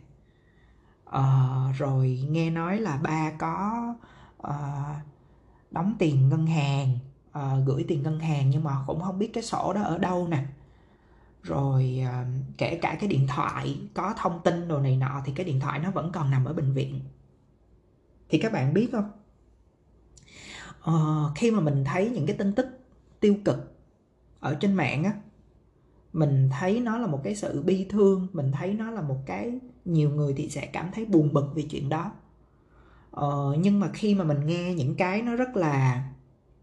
uh, 1.08 1.76
rồi 1.76 2.26
nghe 2.30 2.50
nói 2.50 2.78
là 2.78 2.96
ba 3.02 3.32
có 3.38 3.94
uh, 4.46 4.96
đóng 5.70 5.94
tiền 5.98 6.28
ngân 6.28 6.46
hàng 6.46 6.98
uh, 7.38 7.66
gửi 7.66 7.84
tiền 7.88 8.02
ngân 8.02 8.20
hàng 8.20 8.50
nhưng 8.50 8.64
mà 8.64 8.76
cũng 8.86 9.00
không 9.00 9.18
biết 9.18 9.30
cái 9.32 9.42
sổ 9.42 9.72
đó 9.72 9.82
ở 9.82 9.98
đâu 9.98 10.28
nè. 10.28 10.44
Rồi 11.42 12.02
uh, 12.08 12.56
kể 12.58 12.78
cả 12.82 12.96
cái 13.00 13.08
điện 13.08 13.26
thoại 13.26 13.78
có 13.94 14.14
thông 14.16 14.40
tin 14.44 14.68
đồ 14.68 14.78
này 14.78 14.96
nọ 14.96 15.22
thì 15.24 15.32
cái 15.32 15.46
điện 15.46 15.60
thoại 15.60 15.78
nó 15.78 15.90
vẫn 15.90 16.12
còn 16.12 16.30
nằm 16.30 16.44
ở 16.44 16.52
bệnh 16.52 16.72
viện. 16.72 17.00
Thì 18.28 18.38
các 18.38 18.52
bạn 18.52 18.74
biết 18.74 18.88
không? 18.92 19.10
Uh, 20.90 21.36
khi 21.36 21.50
mà 21.50 21.60
mình 21.60 21.84
thấy 21.84 22.10
những 22.10 22.26
cái 22.26 22.36
tin 22.36 22.54
tức 22.54 22.66
tiêu 23.20 23.36
cực 23.44 23.76
ở 24.40 24.54
trên 24.54 24.74
mạng 24.74 25.04
á 25.04 25.12
mình 26.12 26.48
thấy 26.60 26.80
nó 26.80 26.98
là 26.98 27.06
một 27.06 27.20
cái 27.24 27.34
sự 27.34 27.62
bi 27.62 27.86
thương 27.90 28.26
mình 28.32 28.52
thấy 28.52 28.74
nó 28.74 28.90
là 28.90 29.00
một 29.00 29.18
cái 29.26 29.58
nhiều 29.84 30.10
người 30.10 30.34
thì 30.36 30.48
sẽ 30.48 30.66
cảm 30.66 30.90
thấy 30.92 31.04
buồn 31.04 31.32
bực 31.32 31.52
vì 31.54 31.62
chuyện 31.62 31.88
đó 31.88 32.12
ờ, 33.10 33.56
nhưng 33.60 33.80
mà 33.80 33.90
khi 33.94 34.14
mà 34.14 34.24
mình 34.24 34.46
nghe 34.46 34.74
những 34.74 34.94
cái 34.94 35.22
nó 35.22 35.36
rất 35.36 35.56
là 35.56 36.04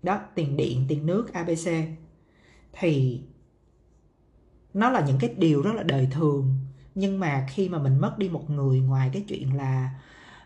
đó 0.03 0.19
tiền 0.35 0.57
điện 0.57 0.85
tiền 0.87 1.05
nước 1.05 1.33
abc 1.33 1.69
thì 2.73 3.21
nó 4.73 4.89
là 4.89 5.01
những 5.07 5.17
cái 5.19 5.35
điều 5.37 5.61
rất 5.61 5.73
là 5.75 5.83
đời 5.83 6.07
thường. 6.11 6.55
Nhưng 6.95 7.19
mà 7.19 7.45
khi 7.49 7.69
mà 7.69 7.79
mình 7.79 7.97
mất 7.97 8.17
đi 8.17 8.29
một 8.29 8.49
người 8.49 8.79
ngoài 8.79 9.09
cái 9.13 9.25
chuyện 9.27 9.57
là 9.57 9.99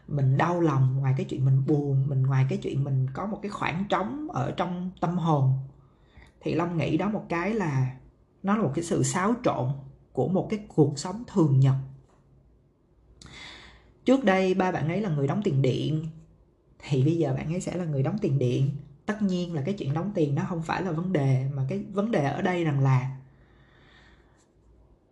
mình 0.07 0.37
đau 0.37 0.61
lòng 0.61 0.97
ngoài 0.97 1.13
cái 1.17 1.25
chuyện 1.25 1.45
mình 1.45 1.63
buồn 1.67 2.05
mình 2.07 2.23
ngoài 2.23 2.45
cái 2.49 2.57
chuyện 2.57 2.83
mình 2.83 3.07
có 3.13 3.25
một 3.25 3.39
cái 3.41 3.49
khoảng 3.49 3.85
trống 3.89 4.27
ở 4.31 4.51
trong 4.51 4.91
tâm 5.01 5.17
hồn 5.17 5.53
thì 6.41 6.53
long 6.53 6.77
nghĩ 6.77 6.97
đó 6.97 7.09
một 7.09 7.25
cái 7.29 7.53
là 7.53 7.95
nó 8.43 8.57
là 8.57 8.63
một 8.63 8.71
cái 8.75 8.83
sự 8.83 9.03
xáo 9.03 9.33
trộn 9.43 9.69
của 10.13 10.27
một 10.27 10.47
cái 10.49 10.59
cuộc 10.67 10.99
sống 10.99 11.23
thường 11.33 11.59
nhật 11.59 11.75
trước 14.05 14.23
đây 14.23 14.53
ba 14.53 14.71
bạn 14.71 14.87
ấy 14.87 15.01
là 15.01 15.09
người 15.09 15.27
đóng 15.27 15.41
tiền 15.43 15.61
điện. 15.61 16.05
Thì 16.79 17.03
bây 17.03 17.17
giờ 17.17 17.33
bạn 17.33 17.53
ấy 17.53 17.61
sẽ 17.61 17.75
là 17.75 17.85
người 17.85 18.03
đóng 18.03 18.17
tiền 18.21 18.39
điện. 18.39 18.71
Tất 19.05 19.21
nhiên 19.21 19.53
là 19.53 19.61
cái 19.65 19.73
chuyện 19.73 19.93
đóng 19.93 20.11
tiền 20.15 20.35
nó 20.35 20.43
không 20.49 20.61
phải 20.61 20.83
là 20.83 20.91
vấn 20.91 21.13
đề, 21.13 21.47
mà 21.53 21.65
cái 21.69 21.83
vấn 21.93 22.11
đề 22.11 22.23
ở 22.23 22.41
đây 22.41 22.63
rằng 22.63 22.79
là 22.79 23.17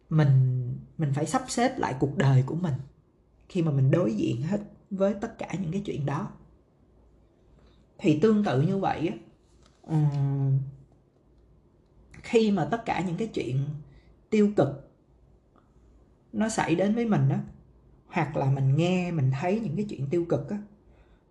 mình 0.10 0.60
mình 0.98 1.14
phải 1.14 1.26
sắp 1.26 1.44
xếp 1.48 1.80
lại 1.80 1.96
cuộc 2.00 2.18
đời 2.18 2.44
của 2.46 2.56
mình 2.56 2.74
khi 3.50 3.62
mà 3.62 3.72
mình 3.72 3.92
đối 3.92 4.14
diện 4.14 4.42
hết 4.42 4.62
với 4.90 5.14
tất 5.22 5.38
cả 5.38 5.56
những 5.62 5.72
cái 5.72 5.82
chuyện 5.86 6.06
đó. 6.06 6.32
Thì 7.98 8.20
tương 8.20 8.44
tự 8.44 8.62
như 8.62 8.78
vậy 8.78 9.10
ờ, 9.82 9.98
khi 12.14 12.52
mà 12.52 12.68
tất 12.72 12.86
cả 12.86 13.04
những 13.08 13.18
cái 13.18 13.28
chuyện 13.28 13.66
tiêu 14.30 14.52
cực 14.56 14.92
nó 16.34 16.50
xảy 16.50 16.76
đến 16.76 16.96
với 16.96 17.06
mình 17.06 17.30
á 17.30 17.42
hoặc 18.12 18.38
là 18.38 18.46
mình 18.46 18.76
nghe, 18.76 19.12
mình 19.12 19.32
thấy 19.40 19.60
những 19.60 19.76
cái 19.76 19.86
chuyện 19.90 20.08
tiêu 20.10 20.26
cực 20.30 20.50
á, 20.50 20.58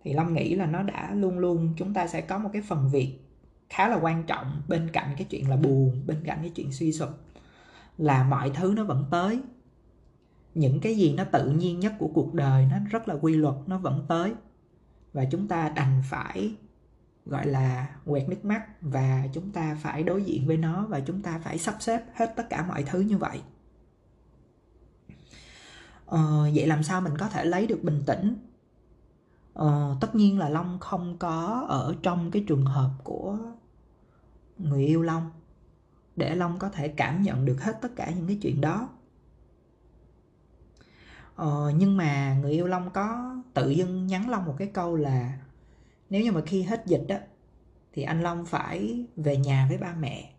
thì 0.03 0.13
long 0.13 0.33
nghĩ 0.33 0.55
là 0.55 0.65
nó 0.65 0.83
đã 0.83 1.13
luôn 1.13 1.39
luôn 1.39 1.73
chúng 1.77 1.93
ta 1.93 2.07
sẽ 2.07 2.21
có 2.21 2.37
một 2.37 2.49
cái 2.53 2.61
phần 2.61 2.89
việc 2.89 3.19
khá 3.69 3.87
là 3.87 3.95
quan 4.01 4.23
trọng 4.23 4.61
bên 4.67 4.89
cạnh 4.93 5.15
cái 5.17 5.27
chuyện 5.29 5.49
là 5.49 5.55
buồn, 5.55 6.03
bên 6.07 6.17
cạnh 6.25 6.37
cái 6.41 6.49
chuyện 6.49 6.71
suy 6.71 6.91
sụp, 6.91 7.09
là 7.97 8.23
mọi 8.23 8.49
thứ 8.49 8.73
nó 8.75 8.83
vẫn 8.83 9.05
tới. 9.11 9.41
Những 10.53 10.79
cái 10.79 10.97
gì 10.97 11.13
nó 11.13 11.23
tự 11.23 11.49
nhiên 11.51 11.79
nhất 11.79 11.93
của 11.99 12.07
cuộc 12.13 12.33
đời 12.33 12.65
nó 12.71 12.77
rất 12.89 13.07
là 13.07 13.15
quy 13.21 13.35
luật, 13.35 13.55
nó 13.67 13.77
vẫn 13.77 14.05
tới. 14.07 14.33
Và 15.13 15.25
chúng 15.25 15.47
ta 15.47 15.69
đành 15.69 16.01
phải, 16.09 16.55
gọi 17.25 17.47
là, 17.47 17.87
quẹt 18.05 18.29
nước 18.29 18.45
mắt 18.45 18.81
và 18.81 19.27
chúng 19.33 19.51
ta 19.51 19.77
phải 19.81 20.03
đối 20.03 20.23
diện 20.23 20.47
với 20.47 20.57
nó 20.57 20.85
và 20.89 20.99
chúng 20.99 21.21
ta 21.21 21.39
phải 21.43 21.57
sắp 21.57 21.75
xếp 21.79 22.01
hết 22.13 22.33
tất 22.35 22.49
cả 22.49 22.65
mọi 22.67 22.83
thứ 22.83 22.99
như 22.99 23.17
vậy 23.17 23.41
ờ, 26.09 26.49
vậy 26.55 26.67
làm 26.67 26.83
sao 26.83 27.01
mình 27.01 27.17
có 27.17 27.29
thể 27.29 27.45
lấy 27.45 27.67
được 27.67 27.83
bình 27.83 28.03
tĩnh? 28.05 28.35
Ờ, 29.53 29.97
tất 30.01 30.15
nhiên 30.15 30.39
là 30.39 30.49
long 30.49 30.79
không 30.79 31.17
có 31.17 31.65
ở 31.69 31.95
trong 32.03 32.31
cái 32.31 32.43
trường 32.47 32.65
hợp 32.65 32.91
của 33.03 33.37
người 34.57 34.85
yêu 34.85 35.01
long 35.01 35.31
để 36.15 36.35
long 36.35 36.59
có 36.59 36.69
thể 36.69 36.87
cảm 36.87 37.21
nhận 37.21 37.45
được 37.45 37.61
hết 37.61 37.81
tất 37.81 37.89
cả 37.95 38.11
những 38.15 38.27
cái 38.27 38.37
chuyện 38.41 38.61
đó. 38.61 38.89
Ờ, 41.35 41.71
nhưng 41.77 41.97
mà 41.97 42.37
người 42.41 42.51
yêu 42.51 42.67
long 42.67 42.89
có 42.91 43.35
tự 43.53 43.69
dưng 43.69 44.07
nhắn 44.07 44.29
long 44.29 44.45
một 44.45 44.55
cái 44.57 44.67
câu 44.73 44.95
là 44.95 45.39
nếu 46.09 46.23
như 46.23 46.31
mà 46.31 46.41
khi 46.45 46.63
hết 46.63 46.85
dịch 46.85 47.05
đó 47.07 47.15
thì 47.93 48.03
anh 48.03 48.21
long 48.21 48.45
phải 48.45 49.05
về 49.15 49.37
nhà 49.37 49.65
với 49.69 49.77
ba 49.77 49.93
mẹ 49.99 50.33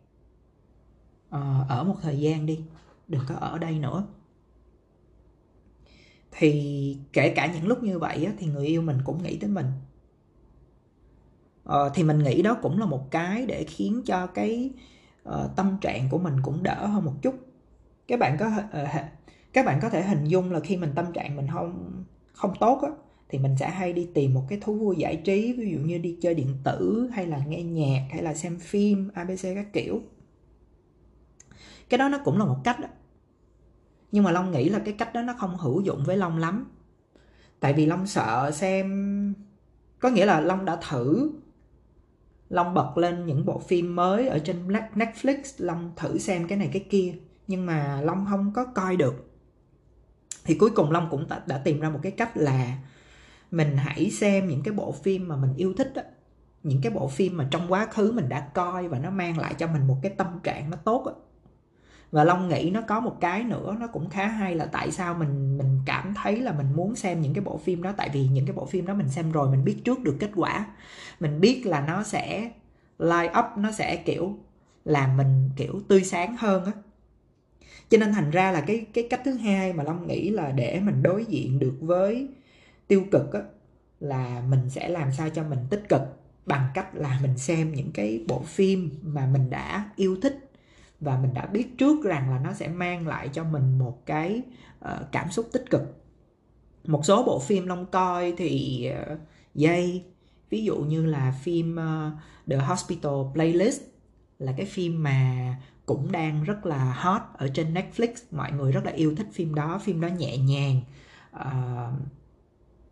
ờ, 1.31 1.65
ở 1.69 1.85
một 1.85 1.97
thời 2.03 2.21
gian 2.21 2.47
đi 2.47 2.61
đừng 3.09 3.23
có 3.29 3.35
ở 3.35 3.59
đây 3.59 3.79
nữa 3.79 4.07
thì 6.41 6.97
kể 7.13 7.29
cả 7.29 7.53
những 7.55 7.67
lúc 7.67 7.83
như 7.83 7.99
vậy 7.99 8.25
á, 8.25 8.33
thì 8.39 8.47
người 8.47 8.67
yêu 8.67 8.83
mình 8.83 8.99
cũng 9.05 9.23
nghĩ 9.23 9.37
tới 9.37 9.51
mình. 9.51 9.67
Ờ, 11.65 11.91
thì 11.95 12.03
mình 12.03 12.19
nghĩ 12.19 12.43
đó 12.43 12.57
cũng 12.63 12.79
là 12.81 12.87
một 12.87 13.11
cái 13.11 13.47
để 13.47 13.65
khiến 13.65 14.03
cho 14.05 14.27
cái 14.27 14.71
uh, 15.29 15.35
tâm 15.57 15.77
trạng 15.81 16.09
của 16.11 16.19
mình 16.19 16.35
cũng 16.43 16.63
đỡ 16.63 16.87
hơn 16.87 17.05
một 17.05 17.15
chút. 17.23 17.35
Các 18.09 18.19
bạn 18.19 18.37
có 18.39 18.47
uh, 18.83 18.89
các 19.53 19.67
bạn 19.67 19.79
có 19.83 19.89
thể 19.89 20.03
hình 20.03 20.25
dung 20.25 20.53
là 20.53 20.61
khi 20.61 20.77
mình 20.77 20.93
tâm 20.95 21.13
trạng 21.13 21.37
mình 21.37 21.47
không 21.53 22.05
không 22.33 22.55
tốt 22.61 22.81
á 22.83 22.91
thì 23.29 23.39
mình 23.39 23.57
sẽ 23.57 23.71
hay 23.71 23.93
đi 23.93 24.09
tìm 24.15 24.35
một 24.35 24.43
cái 24.49 24.59
thú 24.63 24.75
vui 24.75 24.97
giải 24.97 25.17
trí 25.17 25.53
ví 25.53 25.71
dụ 25.73 25.79
như 25.79 25.99
đi 25.99 26.19
chơi 26.21 26.35
điện 26.35 26.57
tử 26.65 27.11
hay 27.13 27.27
là 27.27 27.39
nghe 27.47 27.63
nhạc 27.63 28.09
hay 28.11 28.23
là 28.23 28.35
xem 28.35 28.59
phim 28.59 29.11
abc 29.15 29.43
các 29.43 29.73
kiểu. 29.73 30.01
Cái 31.89 31.99
đó 31.99 32.09
nó 32.09 32.19
cũng 32.25 32.39
là 32.39 32.45
một 32.45 32.59
cách 32.65 32.81
đó 32.81 32.89
nhưng 34.13 34.25
mà 34.25 34.31
long 34.31 34.51
nghĩ 34.51 34.69
là 34.69 34.79
cái 34.79 34.95
cách 34.95 35.15
đó 35.15 35.23
nó 35.23 35.33
không 35.39 35.57
hữu 35.57 35.81
dụng 35.81 36.05
với 36.05 36.17
long 36.17 36.39
lắm 36.39 36.71
tại 37.61 37.73
vì 37.73 37.87
long 37.87 38.07
sợ 38.07 38.51
xem 38.55 39.35
có 39.99 40.09
nghĩa 40.09 40.27
là 40.27 40.41
long 40.41 40.65
đã 40.65 40.77
thử 40.89 41.31
long 42.49 42.75
bật 42.75 42.99
lên 42.99 43.27
những 43.27 43.47
bộ 43.47 43.59
phim 43.59 43.97
mới 43.97 44.29
ở 44.29 44.39
trên 44.39 44.69
netflix, 44.69 45.37
long 45.59 45.93
thử 45.97 46.19
xem 46.19 46.47
cái 46.49 46.59
này 46.59 46.71
cái 46.73 46.87
kia 46.91 47.15
nhưng 47.47 47.67
mà 47.67 48.01
long 48.01 48.27
không 48.31 48.53
có 48.55 48.65
coi 48.65 48.97
được 48.97 49.31
thì 50.45 50.55
cuối 50.55 50.71
cùng 50.71 50.91
long 50.91 51.09
cũng 51.11 51.27
đã 51.47 51.59
tìm 51.59 51.81
ra 51.81 51.91
một 51.91 52.01
cái 52.03 52.13
cách 52.13 52.37
là 52.37 52.79
mình 53.51 53.77
hãy 53.77 54.11
xem 54.11 54.49
những 54.49 54.63
cái 54.63 54.75
bộ 54.75 54.93
phim 54.93 55.29
mà 55.29 55.37
mình 55.37 55.55
yêu 55.57 55.75
thích 55.77 55.93
đó. 55.95 56.03
những 56.63 56.81
cái 56.83 56.93
bộ 56.93 57.09
phim 57.09 57.37
mà 57.37 57.49
trong 57.51 57.73
quá 57.73 57.87
khứ 57.87 58.13
mình 58.13 58.29
đã 58.29 58.41
coi 58.55 58.89
và 58.89 58.99
nó 58.99 59.11
mang 59.11 59.39
lại 59.39 59.55
cho 59.59 59.67
mình 59.67 59.87
một 59.87 59.97
cái 60.03 60.13
tâm 60.17 60.41
trạng 60.43 60.71
nó 60.71 60.77
tốt 60.77 61.03
đó 61.07 61.13
và 62.11 62.25
long 62.25 62.49
nghĩ 62.49 62.71
nó 62.75 62.81
có 62.81 63.01
một 63.01 63.17
cái 63.21 63.45
nữa 63.45 63.77
nó 63.81 63.87
cũng 63.87 64.11
khá 64.11 64.27
hay 64.27 64.55
là 64.55 64.67
tại 64.67 64.91
sao 64.91 65.15
mình 65.15 65.59
mình 65.59 65.79
cảm 65.87 66.15
thấy 66.15 66.41
là 66.41 66.53
mình 66.53 66.67
muốn 66.77 66.97
xem 66.97 67.21
những 67.21 67.35
cái 67.35 67.45
bộ 67.45 67.59
phim 67.59 67.83
đó 67.83 67.93
tại 67.97 68.11
vì 68.13 68.29
những 68.29 68.47
cái 68.47 68.55
bộ 68.55 68.67
phim 68.67 68.87
đó 68.87 68.95
mình 68.95 69.09
xem 69.09 69.33
rồi 69.33 69.51
mình 69.51 69.65
biết 69.65 69.77
trước 69.85 70.01
được 70.01 70.17
kết 70.21 70.31
quả. 70.37 70.67
Mình 71.21 71.41
biết 71.41 71.67
là 71.67 71.81
nó 71.81 72.03
sẽ 72.03 72.51
light 72.99 73.33
up 73.39 73.45
nó 73.57 73.73
sẽ 73.73 73.97
kiểu 73.97 74.39
làm 74.85 75.17
mình 75.17 75.51
kiểu 75.57 75.81
tươi 75.89 76.05
sáng 76.05 76.37
hơn 76.37 76.65
á. 76.65 76.73
Cho 77.91 77.99
nên 77.99 78.13
thành 78.13 78.31
ra 78.31 78.53
là 78.53 78.61
cái 78.61 78.87
cái 78.95 79.07
cách 79.11 79.21
thứ 79.25 79.33
hai 79.35 79.73
mà 79.73 79.85
long 79.85 80.07
nghĩ 80.07 80.31
là 80.31 80.51
để 80.53 80.81
mình 80.81 81.03
đối 81.03 81.25
diện 81.25 81.59
được 81.59 81.75
với 81.81 82.29
tiêu 82.89 83.05
cực 83.13 83.33
á, 83.33 83.41
là 84.01 84.43
mình 84.49 84.71
sẽ 84.71 84.89
làm 84.89 85.13
sao 85.13 85.29
cho 85.31 85.43
mình 85.45 85.59
tích 85.71 85.89
cực 85.89 86.03
bằng 86.47 86.67
cách 86.75 86.95
là 86.95 87.19
mình 87.23 87.39
xem 87.39 87.73
những 87.75 87.93
cái 87.93 88.25
bộ 88.29 88.43
phim 88.43 88.91
mà 89.03 89.27
mình 89.27 89.51
đã 89.51 89.91
yêu 89.97 90.17
thích 90.23 90.50
và 91.01 91.19
mình 91.19 91.35
đã 91.35 91.47
biết 91.47 91.79
trước 91.79 92.05
rằng 92.05 92.31
là 92.31 92.39
nó 92.39 92.53
sẽ 92.53 92.69
mang 92.69 93.07
lại 93.07 93.29
cho 93.33 93.45
mình 93.45 93.79
một 93.79 94.07
cái 94.07 94.43
uh, 94.85 95.13
cảm 95.13 95.31
xúc 95.31 95.49
tích 95.53 95.65
cực. 95.71 95.83
Một 96.85 97.05
số 97.05 97.23
bộ 97.23 97.39
phim 97.39 97.67
long 97.67 97.87
coi 97.87 98.33
thì 98.37 98.87
uh, 99.13 99.19
dây 99.55 100.05
ví 100.51 100.65
dụ 100.65 100.77
như 100.77 101.07
là 101.07 101.35
phim 101.43 101.77
uh, 101.77 102.13
The 102.51 102.57
Hospital 102.57 103.13
Playlist 103.35 103.83
là 104.39 104.53
cái 104.57 104.67
phim 104.67 105.03
mà 105.03 105.57
cũng 105.87 106.13
đang 106.13 106.45
rất 106.45 106.67
là 106.67 106.93
hot 106.93 107.23
ở 107.35 107.49
trên 107.55 107.75
Netflix. 107.75 108.13
Mọi 108.31 108.53
người 108.53 108.73
rất 108.73 108.85
là 108.85 108.93
yêu 108.93 109.15
thích 109.17 109.29
phim 109.33 109.55
đó 109.55 109.81
phim 109.83 110.01
đó 110.01 110.09
nhẹ 110.09 110.37
nhàng 110.39 110.81
uh, 111.37 112.01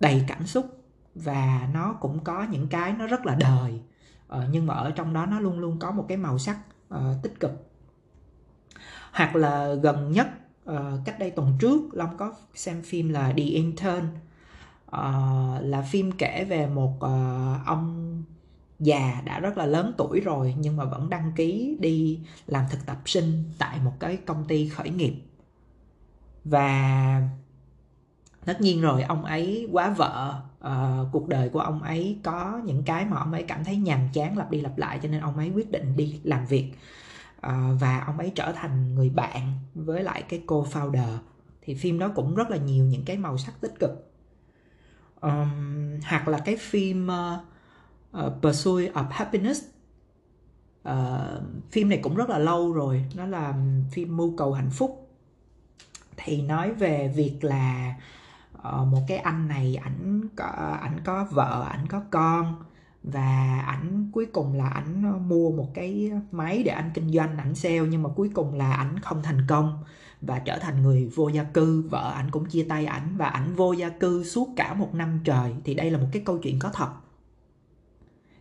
đầy 0.01 0.25
cảm 0.29 0.47
xúc 0.47 0.67
và 1.15 1.69
nó 1.75 1.93
cũng 2.01 2.25
có 2.25 2.47
những 2.51 2.69
cái 2.69 2.93
nó 2.93 3.07
rất 3.07 3.27
là 3.27 3.35
đời. 3.35 3.81
Uh, 4.37 4.45
nhưng 4.51 4.67
mà 4.67 4.75
ở 4.75 4.91
trong 4.91 5.13
đó 5.13 5.27
nó 5.27 5.41
luôn 5.41 5.59
luôn 5.59 5.79
có 5.79 5.91
một 5.91 6.05
cái 6.09 6.19
màu 6.19 6.39
sắc 6.39 6.59
uh, 6.95 7.01
tích 7.23 7.41
cực 7.41 7.68
hoặc 9.13 9.37
là 9.37 9.75
gần 9.75 10.13
nhất 10.13 10.29
uh, 10.71 10.77
cách 11.05 11.19
đây 11.19 11.31
tuần 11.31 11.53
trước 11.61 11.81
long 11.93 12.17
có 12.17 12.33
xem 12.55 12.83
phim 12.83 13.09
là 13.09 13.33
The 13.37 13.43
Intern. 13.43 14.07
Uh, 14.87 15.63
là 15.63 15.87
phim 15.91 16.13
kể 16.13 16.47
về 16.49 16.67
một 16.67 16.95
uh, 16.97 17.67
ông 17.67 18.09
già 18.79 19.23
đã 19.25 19.41
rất 19.41 19.59
là 19.59 19.67
lớn 19.67 19.93
tuổi 19.97 20.21
rồi 20.21 20.55
nhưng 20.59 20.77
mà 20.77 20.85
vẫn 20.85 21.11
đăng 21.11 21.33
ký 21.37 21.77
đi 21.81 22.21
làm 22.47 22.65
thực 22.71 22.87
tập 22.87 22.97
sinh 23.05 23.45
tại 23.59 23.79
một 23.85 23.93
cái 24.01 24.17
công 24.17 24.45
ty 24.45 24.69
khởi 24.69 24.91
nghiệp. 24.91 25.15
Và 26.45 27.23
tất 28.45 28.61
nhiên 28.61 28.81
rồi 28.81 29.03
ông 29.03 29.25
ấy 29.25 29.69
quá 29.73 29.91
vợ 29.91 30.43
uh, 30.67 31.09
cuộc 31.13 31.29
đời 31.29 31.49
của 31.49 31.61
ông 31.61 31.83
ấy 31.83 32.19
có 32.25 32.61
những 32.65 32.83
cái 32.83 33.05
mà 33.05 33.17
ông 33.17 33.33
ấy 33.33 33.43
cảm 33.43 33.65
thấy 33.65 33.77
nhàm 33.77 34.01
chán 34.13 34.39
lặp 34.39 34.51
đi 34.51 34.61
lặp 34.61 34.79
lại 34.79 34.99
cho 35.03 35.09
nên 35.09 35.21
ông 35.21 35.37
ấy 35.37 35.51
quyết 35.55 35.71
định 35.71 35.97
đi 35.97 36.21
làm 36.23 36.47
việc. 36.47 36.73
Ờ, 37.41 37.77
và 37.81 38.01
ông 38.07 38.19
ấy 38.19 38.33
trở 38.35 38.53
thành 38.53 38.95
người 38.95 39.11
bạn 39.11 39.53
với 39.75 40.03
lại 40.03 40.23
cái 40.29 40.43
cô 40.47 40.67
founder. 40.73 41.19
Thì 41.63 41.75
phim 41.75 41.99
đó 41.99 42.11
cũng 42.15 42.35
rất 42.35 42.51
là 42.51 42.57
nhiều 42.57 42.85
những 42.85 43.05
cái 43.05 43.17
màu 43.17 43.39
sắc 43.39 43.61
tích 43.61 43.75
cực. 43.81 44.13
Um, 45.21 46.01
hoặc 46.05 46.29
là 46.29 46.39
cái 46.39 46.57
phim 46.57 47.09
uh, 47.09 48.27
uh, 48.27 48.33
Pursuit 48.43 48.93
of 48.93 49.07
Happiness. 49.11 49.65
Uh, 50.89 51.43
phim 51.71 51.89
này 51.89 52.01
cũng 52.03 52.15
rất 52.15 52.31
là 52.31 52.39
lâu 52.39 52.73
rồi. 52.73 53.05
Nó 53.15 53.27
là 53.27 53.55
phim 53.91 54.17
mưu 54.17 54.37
cầu 54.37 54.53
hạnh 54.53 54.71
phúc. 54.71 55.11
Thì 56.17 56.43
nói 56.43 56.73
về 56.73 57.13
việc 57.17 57.39
là 57.45 57.95
uh, 58.59 58.87
một 58.87 59.01
cái 59.09 59.19
anh 59.19 59.49
này 59.49 59.77
ảnh 59.77 60.29
có 60.37 60.45
ảnh 60.81 61.01
có 61.05 61.27
vợ 61.31 61.67
ảnh 61.71 61.87
có 61.87 62.03
con 62.11 62.65
và 63.13 63.61
ảnh 63.67 64.11
cuối 64.13 64.27
cùng 64.27 64.53
là 64.53 64.69
ảnh 64.69 65.03
ờ, 65.13 65.19
mua 65.19 65.51
một 65.51 65.75
cái 65.75 66.13
máy 66.31 66.63
để 66.63 66.73
anh 66.73 66.91
kinh 66.95 67.13
doanh, 67.13 67.39
ảnh 67.39 67.55
sale, 67.55 67.81
nhưng 67.81 68.03
mà 68.03 68.11
cuối 68.17 68.31
cùng 68.35 68.55
là 68.55 68.73
ảnh 68.73 68.99
không 69.01 69.23
thành 69.23 69.47
công 69.49 69.85
và 70.21 70.39
trở 70.39 70.59
thành 70.59 70.83
người 70.83 71.11
vô 71.15 71.29
gia 71.29 71.45
cư. 71.45 71.83
Vợ 71.91 72.13
ảnh 72.13 72.31
cũng 72.31 72.47
chia 72.47 72.67
tay 72.69 72.87
ảnh 72.87 73.15
và 73.17 73.27
ảnh 73.27 73.55
vô 73.55 73.73
gia 73.73 73.89
cư 73.89 74.25
suốt 74.25 74.49
cả 74.57 74.75
một 74.75 74.95
năm 74.95 75.21
trời. 75.25 75.55
Thì 75.65 75.75
đây 75.75 75.91
là 75.91 75.99
một 75.99 76.07
cái 76.13 76.23
câu 76.27 76.39
chuyện 76.39 76.59
có 76.59 76.71
thật. 76.71 76.91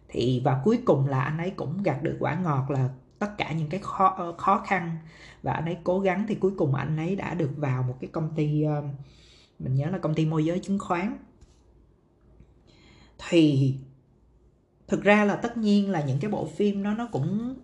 Thì, 0.09 0.41
và 0.45 0.61
cuối 0.63 0.79
cùng 0.85 1.07
là 1.07 1.21
anh 1.21 1.37
ấy 1.37 1.49
cũng 1.49 1.83
gặt 1.83 2.03
được 2.03 2.17
quả 2.19 2.35
ngọt 2.35 2.71
là 2.71 2.89
tất 3.19 3.37
cả 3.37 3.51
những 3.51 3.69
cái 3.69 3.79
khó 3.83 4.15
ờ, 4.17 4.33
khó 4.37 4.63
khăn. 4.67 4.97
Và 5.43 5.53
anh 5.53 5.65
ấy 5.65 5.77
cố 5.83 5.99
gắng 5.99 6.25
thì 6.27 6.35
cuối 6.35 6.51
cùng 6.57 6.75
anh 6.75 6.97
ấy 6.97 7.15
đã 7.15 7.33
được 7.33 7.51
vào 7.57 7.83
một 7.83 7.95
cái 8.01 8.09
công 8.13 8.35
ty 8.35 8.63
ờ, 8.63 8.83
mình 9.59 9.75
nhớ 9.75 9.89
là 9.89 9.97
công 9.97 10.15
ty 10.15 10.25
môi 10.25 10.45
giới 10.45 10.59
chứng 10.59 10.79
khoán. 10.79 11.17
Thì 13.29 13.75
thực 14.87 15.03
ra 15.03 15.25
là 15.25 15.35
tất 15.35 15.57
nhiên 15.57 15.91
là 15.91 16.01
những 16.01 16.19
cái 16.19 16.31
bộ 16.31 16.45
phim 16.45 16.83
đó 16.83 16.93
nó 16.93 17.07
cũng, 17.11 17.55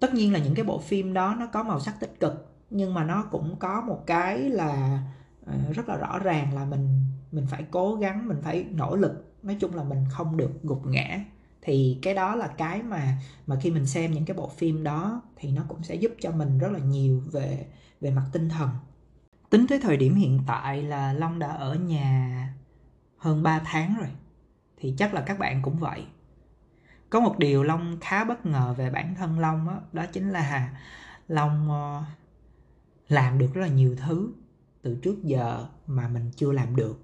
tất 0.00 0.14
nhiên 0.14 0.32
là 0.32 0.38
những 0.38 0.54
cái 0.54 0.64
bộ 0.64 0.78
phim 0.78 1.12
đó 1.14 1.36
nó 1.38 1.46
có 1.46 1.62
màu 1.62 1.80
sắc 1.80 2.00
tích 2.00 2.20
cực, 2.20 2.56
nhưng 2.70 2.94
mà 2.94 3.04
nó 3.04 3.22
cũng 3.30 3.56
có 3.58 3.80
một 3.80 4.06
cái 4.06 4.38
là 4.38 5.02
ờ, 5.46 5.54
rất 5.74 5.88
là 5.88 5.96
rõ 5.96 6.18
ràng 6.18 6.54
là 6.54 6.64
mình 6.64 7.06
mình 7.32 7.46
phải 7.50 7.64
cố 7.70 7.94
gắng, 7.94 8.28
mình 8.28 8.38
phải 8.42 8.66
nỗ 8.70 8.96
lực. 8.96 9.34
Nói 9.42 9.56
chung 9.60 9.74
là 9.74 9.82
mình 9.84 10.04
không 10.10 10.36
được 10.36 10.62
gục 10.62 10.86
ngã. 10.86 11.24
Thì 11.62 11.98
cái 12.02 12.14
đó 12.14 12.34
là 12.36 12.46
cái 12.46 12.82
mà 12.82 13.18
mà 13.46 13.56
khi 13.60 13.70
mình 13.70 13.86
xem 13.86 14.12
những 14.12 14.24
cái 14.24 14.36
bộ 14.36 14.48
phim 14.48 14.82
đó 14.82 15.22
thì 15.36 15.50
nó 15.50 15.62
cũng 15.68 15.82
sẽ 15.82 15.94
giúp 15.94 16.12
cho 16.20 16.30
mình 16.30 16.58
rất 16.58 16.72
là 16.72 16.78
nhiều 16.78 17.22
về 17.32 17.66
về 18.00 18.10
mặt 18.10 18.24
tinh 18.32 18.48
thần. 18.48 18.70
Tính 19.50 19.66
tới 19.68 19.80
thời 19.82 19.96
điểm 19.96 20.14
hiện 20.14 20.40
tại 20.46 20.82
là 20.82 21.12
long 21.12 21.38
đã 21.38 21.48
ở 21.48 21.74
nhà 21.74 22.54
hơn 23.18 23.42
3 23.42 23.60
tháng 23.64 23.94
rồi 23.98 24.08
thì 24.76 24.94
chắc 24.98 25.14
là 25.14 25.20
các 25.20 25.38
bạn 25.38 25.62
cũng 25.62 25.78
vậy. 25.78 26.06
Có 27.10 27.20
một 27.20 27.38
điều 27.38 27.62
long 27.62 27.98
khá 28.00 28.24
bất 28.24 28.46
ngờ 28.46 28.74
về 28.76 28.90
bản 28.90 29.14
thân 29.14 29.38
long 29.38 29.66
đó, 29.66 29.80
đó 29.92 30.06
chính 30.12 30.30
là 30.30 30.78
long 31.28 31.70
ờ, 31.70 32.02
làm 33.08 33.38
được 33.38 33.54
rất 33.54 33.60
là 33.60 33.68
nhiều 33.68 33.96
thứ 33.96 34.32
từ 34.82 34.98
trước 35.02 35.24
giờ 35.24 35.66
mà 35.86 36.08
mình 36.08 36.30
chưa 36.36 36.52
làm 36.52 36.76
được. 36.76 37.00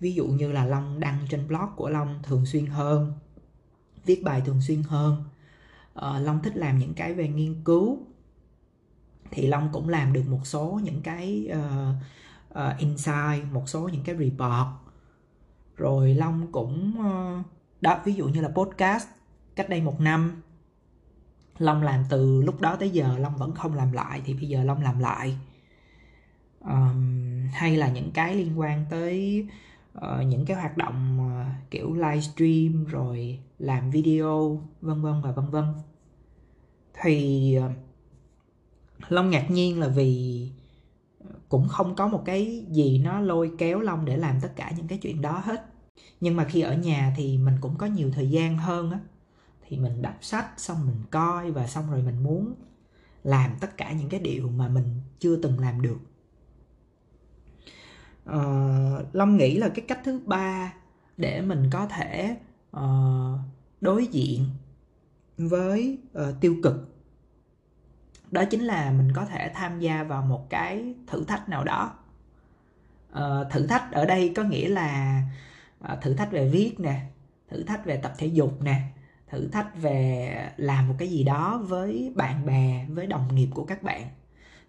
Ví 0.00 0.14
dụ 0.14 0.26
như 0.26 0.52
là 0.52 0.66
long 0.66 1.00
đăng 1.00 1.26
trên 1.28 1.48
blog 1.48 1.68
của 1.76 1.88
long 1.88 2.20
thường 2.22 2.46
xuyên 2.46 2.66
hơn 2.66 3.12
viết 4.04 4.22
bài 4.24 4.42
thường 4.46 4.60
xuyên 4.60 4.82
hơn. 4.82 5.24
Ờ, 5.94 6.18
long 6.18 6.42
thích 6.42 6.56
làm 6.56 6.78
những 6.78 6.94
cái 6.94 7.14
về 7.14 7.28
nghiên 7.28 7.64
cứu. 7.64 7.98
Thì 9.30 9.46
long 9.46 9.68
cũng 9.72 9.88
làm 9.88 10.12
được 10.12 10.24
một 10.28 10.46
số 10.46 10.80
những 10.82 11.02
cái 11.02 11.48
uh, 11.52 11.94
uh, 12.58 12.78
insight 12.78 13.52
một 13.52 13.68
số 13.68 13.88
những 13.88 14.04
cái 14.04 14.16
report 14.16 14.68
rồi 15.76 16.14
long 16.14 16.52
cũng 16.52 16.92
ờ, 16.98 17.42
đó 17.80 18.00
ví 18.04 18.14
dụ 18.14 18.28
như 18.28 18.40
là 18.40 18.48
podcast 18.48 19.08
cách 19.56 19.68
đây 19.68 19.80
một 19.80 20.00
năm 20.00 20.42
long 21.58 21.82
làm 21.82 22.04
từ 22.10 22.42
lúc 22.42 22.60
đó 22.60 22.76
tới 22.76 22.90
giờ 22.90 23.18
long 23.18 23.36
vẫn 23.36 23.54
không 23.54 23.74
làm 23.74 23.92
lại 23.92 24.22
thì 24.24 24.34
bây 24.34 24.48
giờ 24.48 24.64
long 24.64 24.82
làm 24.82 24.98
lại. 24.98 25.36
Um, 26.60 27.48
hay 27.52 27.76
là 27.76 27.88
những 27.88 28.10
cái 28.10 28.34
liên 28.34 28.60
quan 28.60 28.84
tới 28.90 29.46
uh, 29.98 30.26
những 30.26 30.46
cái 30.46 30.56
hoạt 30.56 30.76
động 30.76 31.18
uh, 31.20 31.70
kiểu 31.70 31.94
livestream 31.94 32.84
rồi 32.84 33.38
làm 33.58 33.90
video 33.90 34.62
vân 34.80 35.02
vân 35.02 35.22
và 35.22 35.32
vân 35.32 35.50
vân. 35.50 35.64
Thì 37.02 37.56
uh, 37.58 37.72
long 39.08 39.30
ngạc 39.30 39.50
nhiên 39.50 39.80
là 39.80 39.88
vì 39.88 40.48
cũng 41.48 41.68
không 41.68 41.94
có 41.94 42.08
một 42.08 42.22
cái 42.24 42.66
gì 42.70 42.98
nó 42.98 43.20
lôi 43.20 43.52
kéo 43.58 43.80
long 43.80 44.04
để 44.04 44.16
làm 44.16 44.40
tất 44.40 44.52
cả 44.56 44.72
những 44.76 44.88
cái 44.88 44.98
chuyện 44.98 45.22
đó 45.22 45.42
hết. 45.44 45.66
Nhưng 46.20 46.36
mà 46.36 46.44
khi 46.44 46.60
ở 46.60 46.76
nhà 46.76 47.14
thì 47.16 47.38
mình 47.38 47.54
cũng 47.60 47.76
có 47.76 47.86
nhiều 47.86 48.10
thời 48.10 48.30
gian 48.30 48.58
hơn 48.58 48.90
á. 48.90 49.00
Thì 49.68 49.78
mình 49.78 50.02
đọc 50.02 50.14
sách 50.20 50.46
xong 50.56 50.86
mình 50.86 50.96
coi 51.10 51.50
và 51.50 51.66
xong 51.66 51.90
rồi 51.90 52.02
mình 52.02 52.22
muốn 52.22 52.54
làm 53.24 53.50
tất 53.60 53.76
cả 53.76 53.92
những 53.92 54.08
cái 54.08 54.20
điều 54.20 54.48
mà 54.48 54.68
mình 54.68 55.00
chưa 55.18 55.36
từng 55.36 55.58
làm 55.58 55.82
được. 55.82 55.98
Uh, 58.30 59.14
long 59.14 59.36
nghĩ 59.36 59.58
là 59.58 59.68
cái 59.68 59.84
cách 59.88 60.00
thứ 60.04 60.20
ba 60.26 60.74
để 61.16 61.42
mình 61.42 61.68
có 61.72 61.86
thể 61.86 62.36
uh, 62.76 63.38
đối 63.80 64.06
diện 64.06 64.44
với 65.38 65.98
uh, 66.18 66.40
tiêu 66.40 66.56
cực 66.62 66.91
đó 68.32 68.44
chính 68.44 68.60
là 68.60 68.90
mình 68.90 69.12
có 69.14 69.24
thể 69.24 69.50
tham 69.54 69.80
gia 69.80 70.02
vào 70.02 70.22
một 70.22 70.50
cái 70.50 70.94
thử 71.06 71.24
thách 71.24 71.48
nào 71.48 71.64
đó. 71.64 71.94
Uh, 73.12 73.50
thử 73.50 73.66
thách 73.66 73.92
ở 73.92 74.06
đây 74.06 74.32
có 74.36 74.42
nghĩa 74.42 74.68
là 74.68 75.22
uh, 75.92 76.00
thử 76.00 76.14
thách 76.14 76.32
về 76.32 76.48
viết 76.48 76.80
nè 76.80 77.00
thử 77.50 77.62
thách 77.62 77.84
về 77.84 77.96
tập 77.96 78.12
thể 78.18 78.26
dục 78.26 78.62
nè 78.62 78.82
thử 79.30 79.48
thách 79.48 79.76
về 79.82 80.34
làm 80.56 80.88
một 80.88 80.94
cái 80.98 81.08
gì 81.08 81.24
đó 81.24 81.62
với 81.68 82.12
bạn 82.16 82.46
bè 82.46 82.86
với 82.88 83.06
đồng 83.06 83.34
nghiệp 83.34 83.48
của 83.54 83.64
các 83.64 83.82
bạn. 83.82 84.08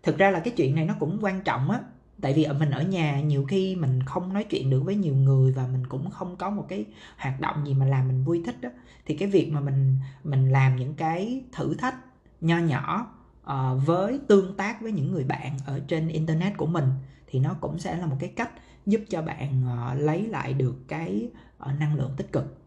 Thực 0.03 0.17
ra 0.17 0.31
là 0.31 0.39
cái 0.39 0.53
chuyện 0.57 0.75
này 0.75 0.85
nó 0.85 0.95
cũng 0.99 1.19
quan 1.21 1.41
trọng 1.41 1.71
á 1.71 1.79
tại 2.21 2.33
vì 2.33 2.43
ở 2.43 2.53
mình 2.53 2.71
ở 2.71 2.81
nhà 2.81 3.21
nhiều 3.21 3.45
khi 3.45 3.75
mình 3.75 4.03
không 4.03 4.33
nói 4.33 4.43
chuyện 4.43 4.69
được 4.69 4.81
với 4.85 4.95
nhiều 4.95 5.15
người 5.15 5.51
và 5.51 5.67
mình 5.67 5.87
cũng 5.87 6.09
không 6.09 6.35
có 6.35 6.49
một 6.49 6.65
cái 6.69 6.85
hoạt 7.17 7.39
động 7.39 7.67
gì 7.67 7.73
mà 7.73 7.85
làm 7.85 8.07
mình 8.07 8.23
vui 8.23 8.43
thích 8.45 8.61
đó 8.61 8.69
thì 9.05 9.17
cái 9.17 9.29
việc 9.29 9.51
mà 9.51 9.59
mình 9.59 9.95
mình 10.23 10.51
làm 10.51 10.75
những 10.75 10.93
cái 10.93 11.43
thử 11.51 11.75
thách 11.75 11.95
nho 12.41 12.57
nhỏ 12.57 13.13
uh, 13.43 13.85
với 13.85 14.19
tương 14.27 14.57
tác 14.57 14.81
với 14.81 14.91
những 14.91 15.11
người 15.11 15.23
bạn 15.23 15.57
ở 15.65 15.79
trên 15.87 16.07
internet 16.07 16.57
của 16.57 16.65
mình 16.65 16.85
thì 17.27 17.39
nó 17.39 17.55
cũng 17.61 17.79
sẽ 17.79 17.97
là 17.97 18.05
một 18.05 18.17
cái 18.19 18.33
cách 18.35 18.51
giúp 18.85 19.01
cho 19.09 19.21
bạn 19.21 19.63
uh, 19.63 20.01
lấy 20.01 20.27
lại 20.27 20.53
được 20.53 20.75
cái 20.87 21.29
uh, 21.69 21.79
năng 21.79 21.95
lượng 21.95 22.11
tích 22.17 22.31
cực. 22.31 22.57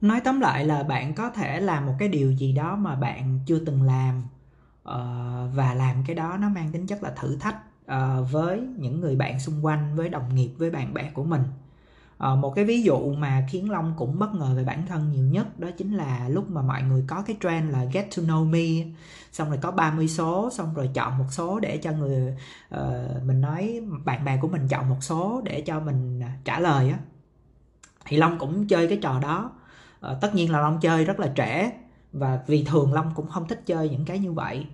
Nói 0.00 0.20
tóm 0.20 0.40
lại 0.40 0.64
là 0.64 0.82
bạn 0.82 1.14
có 1.14 1.30
thể 1.30 1.60
làm 1.60 1.86
một 1.86 1.94
cái 1.98 2.08
điều 2.08 2.32
gì 2.32 2.52
đó 2.52 2.76
mà 2.76 2.94
bạn 2.94 3.38
chưa 3.46 3.58
từng 3.58 3.82
làm 3.82 4.22
uh, 4.88 5.54
và 5.54 5.74
làm 5.76 5.96
cái 6.06 6.16
đó 6.16 6.36
nó 6.40 6.48
mang 6.48 6.72
tính 6.72 6.86
chất 6.86 7.02
là 7.02 7.12
thử 7.16 7.36
thách 7.36 7.56
uh, 7.84 8.30
với 8.32 8.60
những 8.76 9.00
người 9.00 9.16
bạn 9.16 9.40
xung 9.40 9.64
quanh 9.64 9.96
với 9.96 10.08
đồng 10.08 10.34
nghiệp 10.34 10.50
với 10.58 10.70
bạn 10.70 10.94
bè 10.94 11.10
của 11.14 11.24
mình 11.24 11.42
à, 12.22 12.34
một 12.34 12.52
cái 12.56 12.64
ví 12.64 12.82
dụ 12.82 13.14
mà 13.14 13.46
khiến 13.50 13.70
long 13.70 13.94
cũng 13.96 14.18
bất 14.18 14.34
ngờ 14.34 14.52
về 14.56 14.64
bản 14.64 14.86
thân 14.86 15.12
nhiều 15.12 15.24
nhất 15.24 15.58
đó 15.58 15.68
chính 15.78 15.94
là 15.96 16.28
lúc 16.28 16.50
mà 16.50 16.62
mọi 16.62 16.82
người 16.82 17.04
có 17.06 17.22
cái 17.26 17.36
trend 17.40 17.72
là 17.72 17.84
get 17.84 18.08
to 18.16 18.22
know 18.22 18.46
me. 18.50 18.92
Xong 19.32 19.48
rồi 19.48 19.58
có 19.62 19.70
30 19.70 20.08
số 20.08 20.50
xong 20.52 20.74
rồi 20.74 20.90
chọn 20.94 21.18
một 21.18 21.24
số 21.30 21.60
để 21.60 21.76
cho 21.76 21.92
người 21.92 22.36
uh, 22.74 23.22
mình 23.26 23.40
nói 23.40 23.80
bạn 24.04 24.24
bè 24.24 24.38
của 24.40 24.48
mình 24.48 24.68
chọn 24.68 24.88
một 24.88 24.96
số 25.00 25.42
để 25.44 25.60
cho 25.60 25.80
mình 25.80 26.22
trả 26.44 26.60
lời 26.60 26.90
á. 26.90 26.98
Thì 28.06 28.16
long 28.16 28.38
cũng 28.38 28.68
chơi 28.68 28.88
cái 28.88 28.98
trò 29.02 29.18
đó. 29.18 29.50
À, 30.00 30.14
tất 30.20 30.34
nhiên 30.34 30.52
là 30.52 30.60
long 30.60 30.80
chơi 30.80 31.04
rất 31.04 31.20
là 31.20 31.32
trẻ 31.34 31.72
và 32.12 32.40
vì 32.46 32.64
thường 32.64 32.92
long 32.92 33.12
cũng 33.14 33.28
không 33.28 33.48
thích 33.48 33.62
chơi 33.66 33.88
những 33.88 34.04
cái 34.04 34.18
như 34.18 34.32
vậy. 34.32 34.66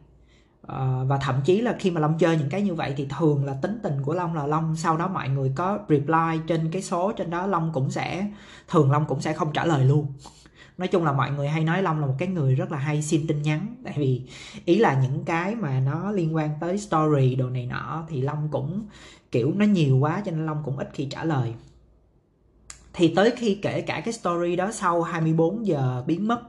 Ờ, 0.63 1.05
và 1.09 1.19
thậm 1.19 1.41
chí 1.45 1.61
là 1.61 1.77
khi 1.79 1.91
mà 1.91 2.01
long 2.01 2.19
chơi 2.19 2.37
những 2.37 2.49
cái 2.49 2.63
như 2.63 2.75
vậy 2.75 2.95
thì 2.97 3.07
thường 3.19 3.45
là 3.45 3.55
tính 3.63 3.79
tình 3.83 4.03
của 4.03 4.15
long 4.15 4.35
là 4.35 4.47
long, 4.47 4.77
sau 4.77 4.97
đó 4.97 5.09
mọi 5.09 5.29
người 5.29 5.53
có 5.57 5.79
reply 5.89 6.41
trên 6.47 6.71
cái 6.71 6.83
số 6.83 7.13
trên 7.13 7.31
đó, 7.31 7.47
long 7.47 7.71
cũng 7.75 7.91
sẽ, 7.91 8.27
thường 8.69 8.91
long 8.91 9.05
cũng 9.09 9.21
sẽ 9.21 9.33
không 9.33 9.53
trả 9.53 9.65
lời 9.65 9.85
luôn. 9.85 10.07
Nói 10.79 10.89
chung 10.89 11.05
là 11.05 11.13
mọi 11.13 11.31
người 11.31 11.49
hay 11.49 11.65
nói 11.65 11.83
long 11.83 12.01
là 12.01 12.07
một 12.07 12.15
cái 12.19 12.29
người 12.29 12.55
rất 12.55 12.73
là 12.73 12.79
hay 12.79 13.03
xin 13.03 13.27
tin 13.27 13.43
nhắn, 13.43 13.77
tại 13.85 13.95
vì 13.97 14.23
ý 14.65 14.79
là 14.79 15.01
những 15.03 15.25
cái 15.25 15.55
mà 15.55 15.81
nó 15.81 16.11
liên 16.11 16.35
quan 16.35 16.51
tới 16.61 16.79
story 16.79 17.35
đồ 17.35 17.49
này 17.51 17.67
nọ 17.67 18.05
thì 18.09 18.21
long 18.23 18.49
cũng, 18.51 18.87
kiểu, 19.33 19.53
nó 19.57 19.65
nhiều 19.65 19.99
quá 19.99 20.23
cho 20.25 20.31
nên 20.31 20.47
long 20.47 20.63
cũng 20.65 20.79
ít 20.79 20.91
khi 20.93 21.07
trả 21.11 21.25
lời. 21.25 21.55
Thì 22.93 23.13
tới 23.15 23.31
khi 23.37 23.55
kể 23.55 23.81
cả 23.81 24.01
cái 24.01 24.13
story 24.13 24.57
đó 24.57 24.71
sau 24.73 25.03
24 25.03 25.67
giờ 25.67 26.05
biến 26.07 26.29
mất 26.29 26.41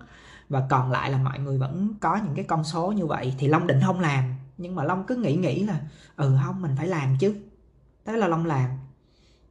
và 0.49 0.67
còn 0.69 0.91
lại 0.91 1.11
là 1.11 1.17
mọi 1.17 1.39
người 1.39 1.57
vẫn 1.57 1.93
có 1.99 2.15
những 2.15 2.35
cái 2.35 2.45
con 2.45 2.63
số 2.63 2.91
như 2.91 3.05
vậy. 3.05 3.35
Thì 3.37 3.47
long 3.47 3.67
định 3.67 3.79
không 3.85 3.99
làm. 3.99 4.23
Nhưng 4.57 4.75
mà 4.75 4.83
long 4.83 5.03
cứ 5.07 5.15
nghĩ 5.15 5.35
nghĩ 5.35 5.63
là 5.63 5.81
ừ 6.15 6.37
không 6.45 6.61
mình 6.61 6.71
phải 6.77 6.87
làm 6.87 7.17
chứ. 7.19 7.35
Thế 8.05 8.17
là 8.17 8.27
long 8.27 8.45
làm. 8.45 8.69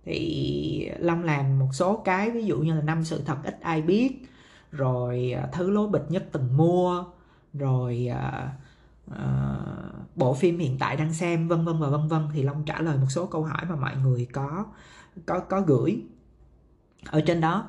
Thì 0.05 0.91
long 0.99 1.25
làm 1.25 1.59
một 1.59 1.69
số 1.73 1.97
cái 1.97 2.31
ví 2.31 2.45
dụ 2.45 2.59
như 2.59 2.75
là 2.75 2.83
năm 2.83 3.05
sự 3.05 3.23
thật 3.27 3.37
ít 3.45 3.61
ai 3.61 3.83
biết. 3.83 4.29
Rồi 4.73 5.33
à, 5.33 5.49
thứ 5.53 5.71
lố 5.71 5.87
bịch 5.87 6.05
nhất 6.09 6.27
từng 6.33 6.57
mua. 6.57 7.05
Rồi 7.55 8.09
uh, 8.13 8.51
uh, 9.11 10.17
bộ 10.17 10.35
phim 10.35 10.59
hiện 10.59 10.79
tại 10.79 10.97
đang 10.97 11.13
xem 11.15 11.49
vân 11.49 11.65
vân 11.65 11.81
và 11.81 11.89
vân 11.89 12.09
vân. 12.09 12.29
Thì 12.33 12.43
long 12.43 12.65
trả 12.65 12.81
lời 12.81 12.97
một 12.97 13.07
số 13.11 13.27
câu 13.27 13.45
hỏi 13.45 13.65
mà 13.69 13.77
mọi 13.77 13.97
người 13.97 14.27
có 14.33 14.65
có 15.27 15.39
có 15.39 15.61
gửi. 15.61 16.03
Ở 17.07 17.21
trên 17.27 17.41
đó 17.41 17.69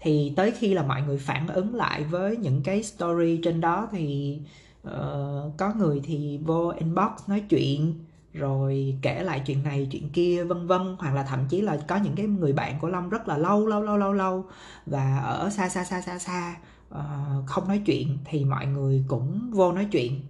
thì 0.00 0.32
tới 0.36 0.50
khi 0.50 0.74
là 0.74 0.82
mọi 0.82 1.02
người 1.02 1.18
phản 1.18 1.46
ứng 1.46 1.74
lại 1.74 2.04
với 2.04 2.36
những 2.36 2.62
cái 2.62 2.82
story 2.82 3.40
trên 3.44 3.60
đó 3.60 3.88
thì 3.92 4.38
uh, 4.86 5.56
có 5.56 5.74
người 5.76 6.00
thì 6.04 6.38
vô 6.44 6.68
inbox 6.78 7.10
nói 7.26 7.42
chuyện 7.48 7.94
rồi 8.32 8.98
kể 9.02 9.22
lại 9.22 9.42
chuyện 9.46 9.62
này 9.62 9.88
chuyện 9.90 10.10
kia 10.10 10.44
vân 10.44 10.66
vân. 10.66 10.96
Hoặc 10.98 11.14
là 11.14 11.22
thậm 11.22 11.44
chí 11.48 11.60
là 11.60 11.76
có 11.88 11.96
những 11.96 12.14
cái 12.14 12.26
người 12.26 12.52
bạn 12.52 12.78
của 12.80 12.88
long 12.88 13.08
rất 13.08 13.28
là 13.28 13.38
lâu 13.38 13.66
lâu 13.66 13.82
lâu 13.82 13.96
lâu 13.96 14.12
lâu 14.12 14.44
và 14.86 15.18
ở 15.18 15.50
xa 15.50 15.68
xa 15.68 15.84
xa 15.84 16.00
xa 16.00 16.18
xa 16.18 16.56
uh, 16.94 17.46
không 17.46 17.68
nói 17.68 17.82
chuyện 17.86 18.18
thì 18.24 18.44
mọi 18.44 18.66
người 18.66 19.04
cũng 19.08 19.50
vô 19.52 19.72
nói 19.72 19.88
chuyện. 19.92 20.20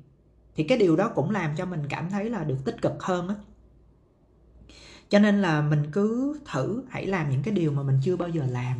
Thì 0.57 0.65
cái 0.65 0.79
điều 0.79 0.97
đó 0.97 1.11
cũng 1.15 1.31
làm 1.31 1.57
cho 1.57 1.67
mình 1.67 1.83
cảm 1.89 2.11
thấy 2.11 2.31
là 2.31 2.45
được 2.45 2.59
tích 2.65 2.83
cực 2.83 3.03
hơn 3.03 3.29
á. 3.29 3.35
Cho 5.09 5.19
nên 5.19 5.43
là 5.43 5.61
mình 5.63 5.83
cứ 5.93 6.39
thử 6.53 6.83
hãy 6.89 7.07
làm 7.07 7.31
những 7.31 7.43
cái 7.43 7.55
điều 7.55 7.73
mà 7.73 7.83
mình 7.83 8.01
chưa 8.03 8.17
bao 8.17 8.29
giờ 8.29 8.43
làm 8.49 8.79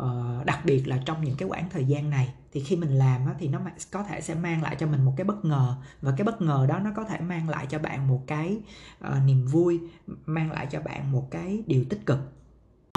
uh, 0.00 0.44
đặc 0.46 0.64
biệt 0.64 0.88
là 0.88 1.02
trong 1.04 1.24
những 1.24 1.36
cái 1.36 1.48
khoảng 1.48 1.70
thời 1.70 1.84
gian 1.84 2.10
này 2.10 2.34
thì 2.52 2.60
khi 2.60 2.76
mình 2.76 2.90
làm 2.90 3.26
á, 3.26 3.34
thì 3.38 3.48
nó 3.48 3.60
có 3.90 4.02
thể 4.02 4.20
sẽ 4.20 4.34
mang 4.34 4.62
lại 4.62 4.76
cho 4.78 4.86
mình 4.86 5.04
một 5.04 5.12
cái 5.16 5.24
bất 5.24 5.44
ngờ. 5.44 5.76
Và 6.02 6.12
cái 6.16 6.24
bất 6.24 6.42
ngờ 6.42 6.66
đó 6.68 6.78
nó 6.78 6.90
có 6.96 7.04
thể 7.04 7.20
mang 7.20 7.48
lại 7.48 7.66
cho 7.68 7.78
bạn 7.78 8.08
một 8.08 8.22
cái 8.26 8.58
uh, 9.06 9.14
niềm 9.26 9.46
vui 9.46 9.80
mang 10.26 10.52
lại 10.52 10.66
cho 10.70 10.80
bạn 10.80 11.12
một 11.12 11.30
cái 11.30 11.62
điều 11.66 11.84
tích 11.84 12.06
cực. 12.06 12.18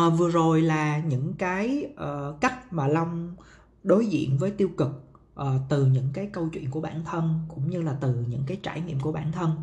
Uh, 0.08 0.14
vừa 0.18 0.30
rồi 0.30 0.62
là 0.62 0.98
những 0.98 1.34
cái 1.34 1.86
uh, 1.94 2.42
cách 2.42 2.74
mà 2.74 2.88
long 2.88 3.36
đối 3.84 4.06
diện 4.06 4.38
với 4.38 4.52
tiêu 4.52 4.70
cực 4.78 5.12
uh, 5.42 5.46
từ 5.70 5.86
những 5.86 6.10
cái 6.14 6.30
câu 6.34 6.50
chuyện 6.50 6.72
của 6.72 6.82
bản 6.82 7.04
thân 7.06 7.40
cũng 7.48 7.70
như 7.70 7.82
là 7.82 7.96
từ 8.02 8.26
những 8.28 8.44
cái 8.48 8.60
trải 8.64 8.82
nghiệm 8.82 9.00
của 9.00 9.12
bản 9.12 9.32
thân. 9.32 9.56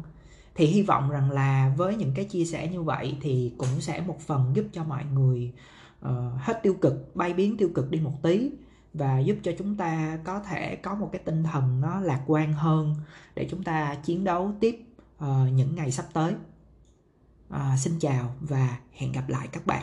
Thì 0.55 0.67
hy 0.67 0.83
vọng 0.83 1.11
rằng 1.11 1.31
là 1.31 1.75
với 1.77 1.97
những 1.97 2.13
cái 2.15 2.25
chia 2.25 2.45
sẻ 2.45 2.69
như 2.69 2.83
vậy 2.83 3.17
thì 3.21 3.53
cũng 3.59 3.81
sẽ 3.81 4.01
một 4.01 4.21
phần 4.21 4.53
giúp 4.55 4.65
cho 4.73 4.85
mọi 4.85 5.05
người 5.05 5.53
uh, 6.05 6.11
hết 6.39 6.63
tiêu 6.63 6.75
cực 6.81 7.17
bay 7.17 7.33
biến 7.33 7.57
tiêu 7.57 7.71
cực 7.75 7.91
đi 7.91 8.01
một 8.01 8.23
tí 8.23 8.51
và 8.95 9.19
giúp 9.19 9.37
cho 9.43 9.53
chúng 9.59 9.77
ta 9.77 10.19
có 10.25 10.41
thể 10.41 10.77
có 10.77 10.95
một 10.95 11.09
cái 11.13 11.23
tinh 11.25 11.45
thần 11.45 11.81
nó 11.81 12.01
lạc 12.01 12.23
quan 12.27 12.53
hơn 12.53 12.95
để 13.35 13.49
chúng 13.51 13.63
ta 13.63 13.95
chiến 13.95 14.25
đấu 14.25 14.53
tiếp 14.61 14.81
uh, 15.25 15.53
những 15.53 15.75
ngày 15.75 15.91
sắp 15.91 16.07
tới. 16.13 16.35
Uh, 17.55 17.79
xin 17.79 17.99
chào 18.01 18.35
và 18.41 18.79
hẹn 18.93 19.13
gặp 19.13 19.29
lại 19.29 19.49
các 19.53 19.67
bạn. 19.67 19.83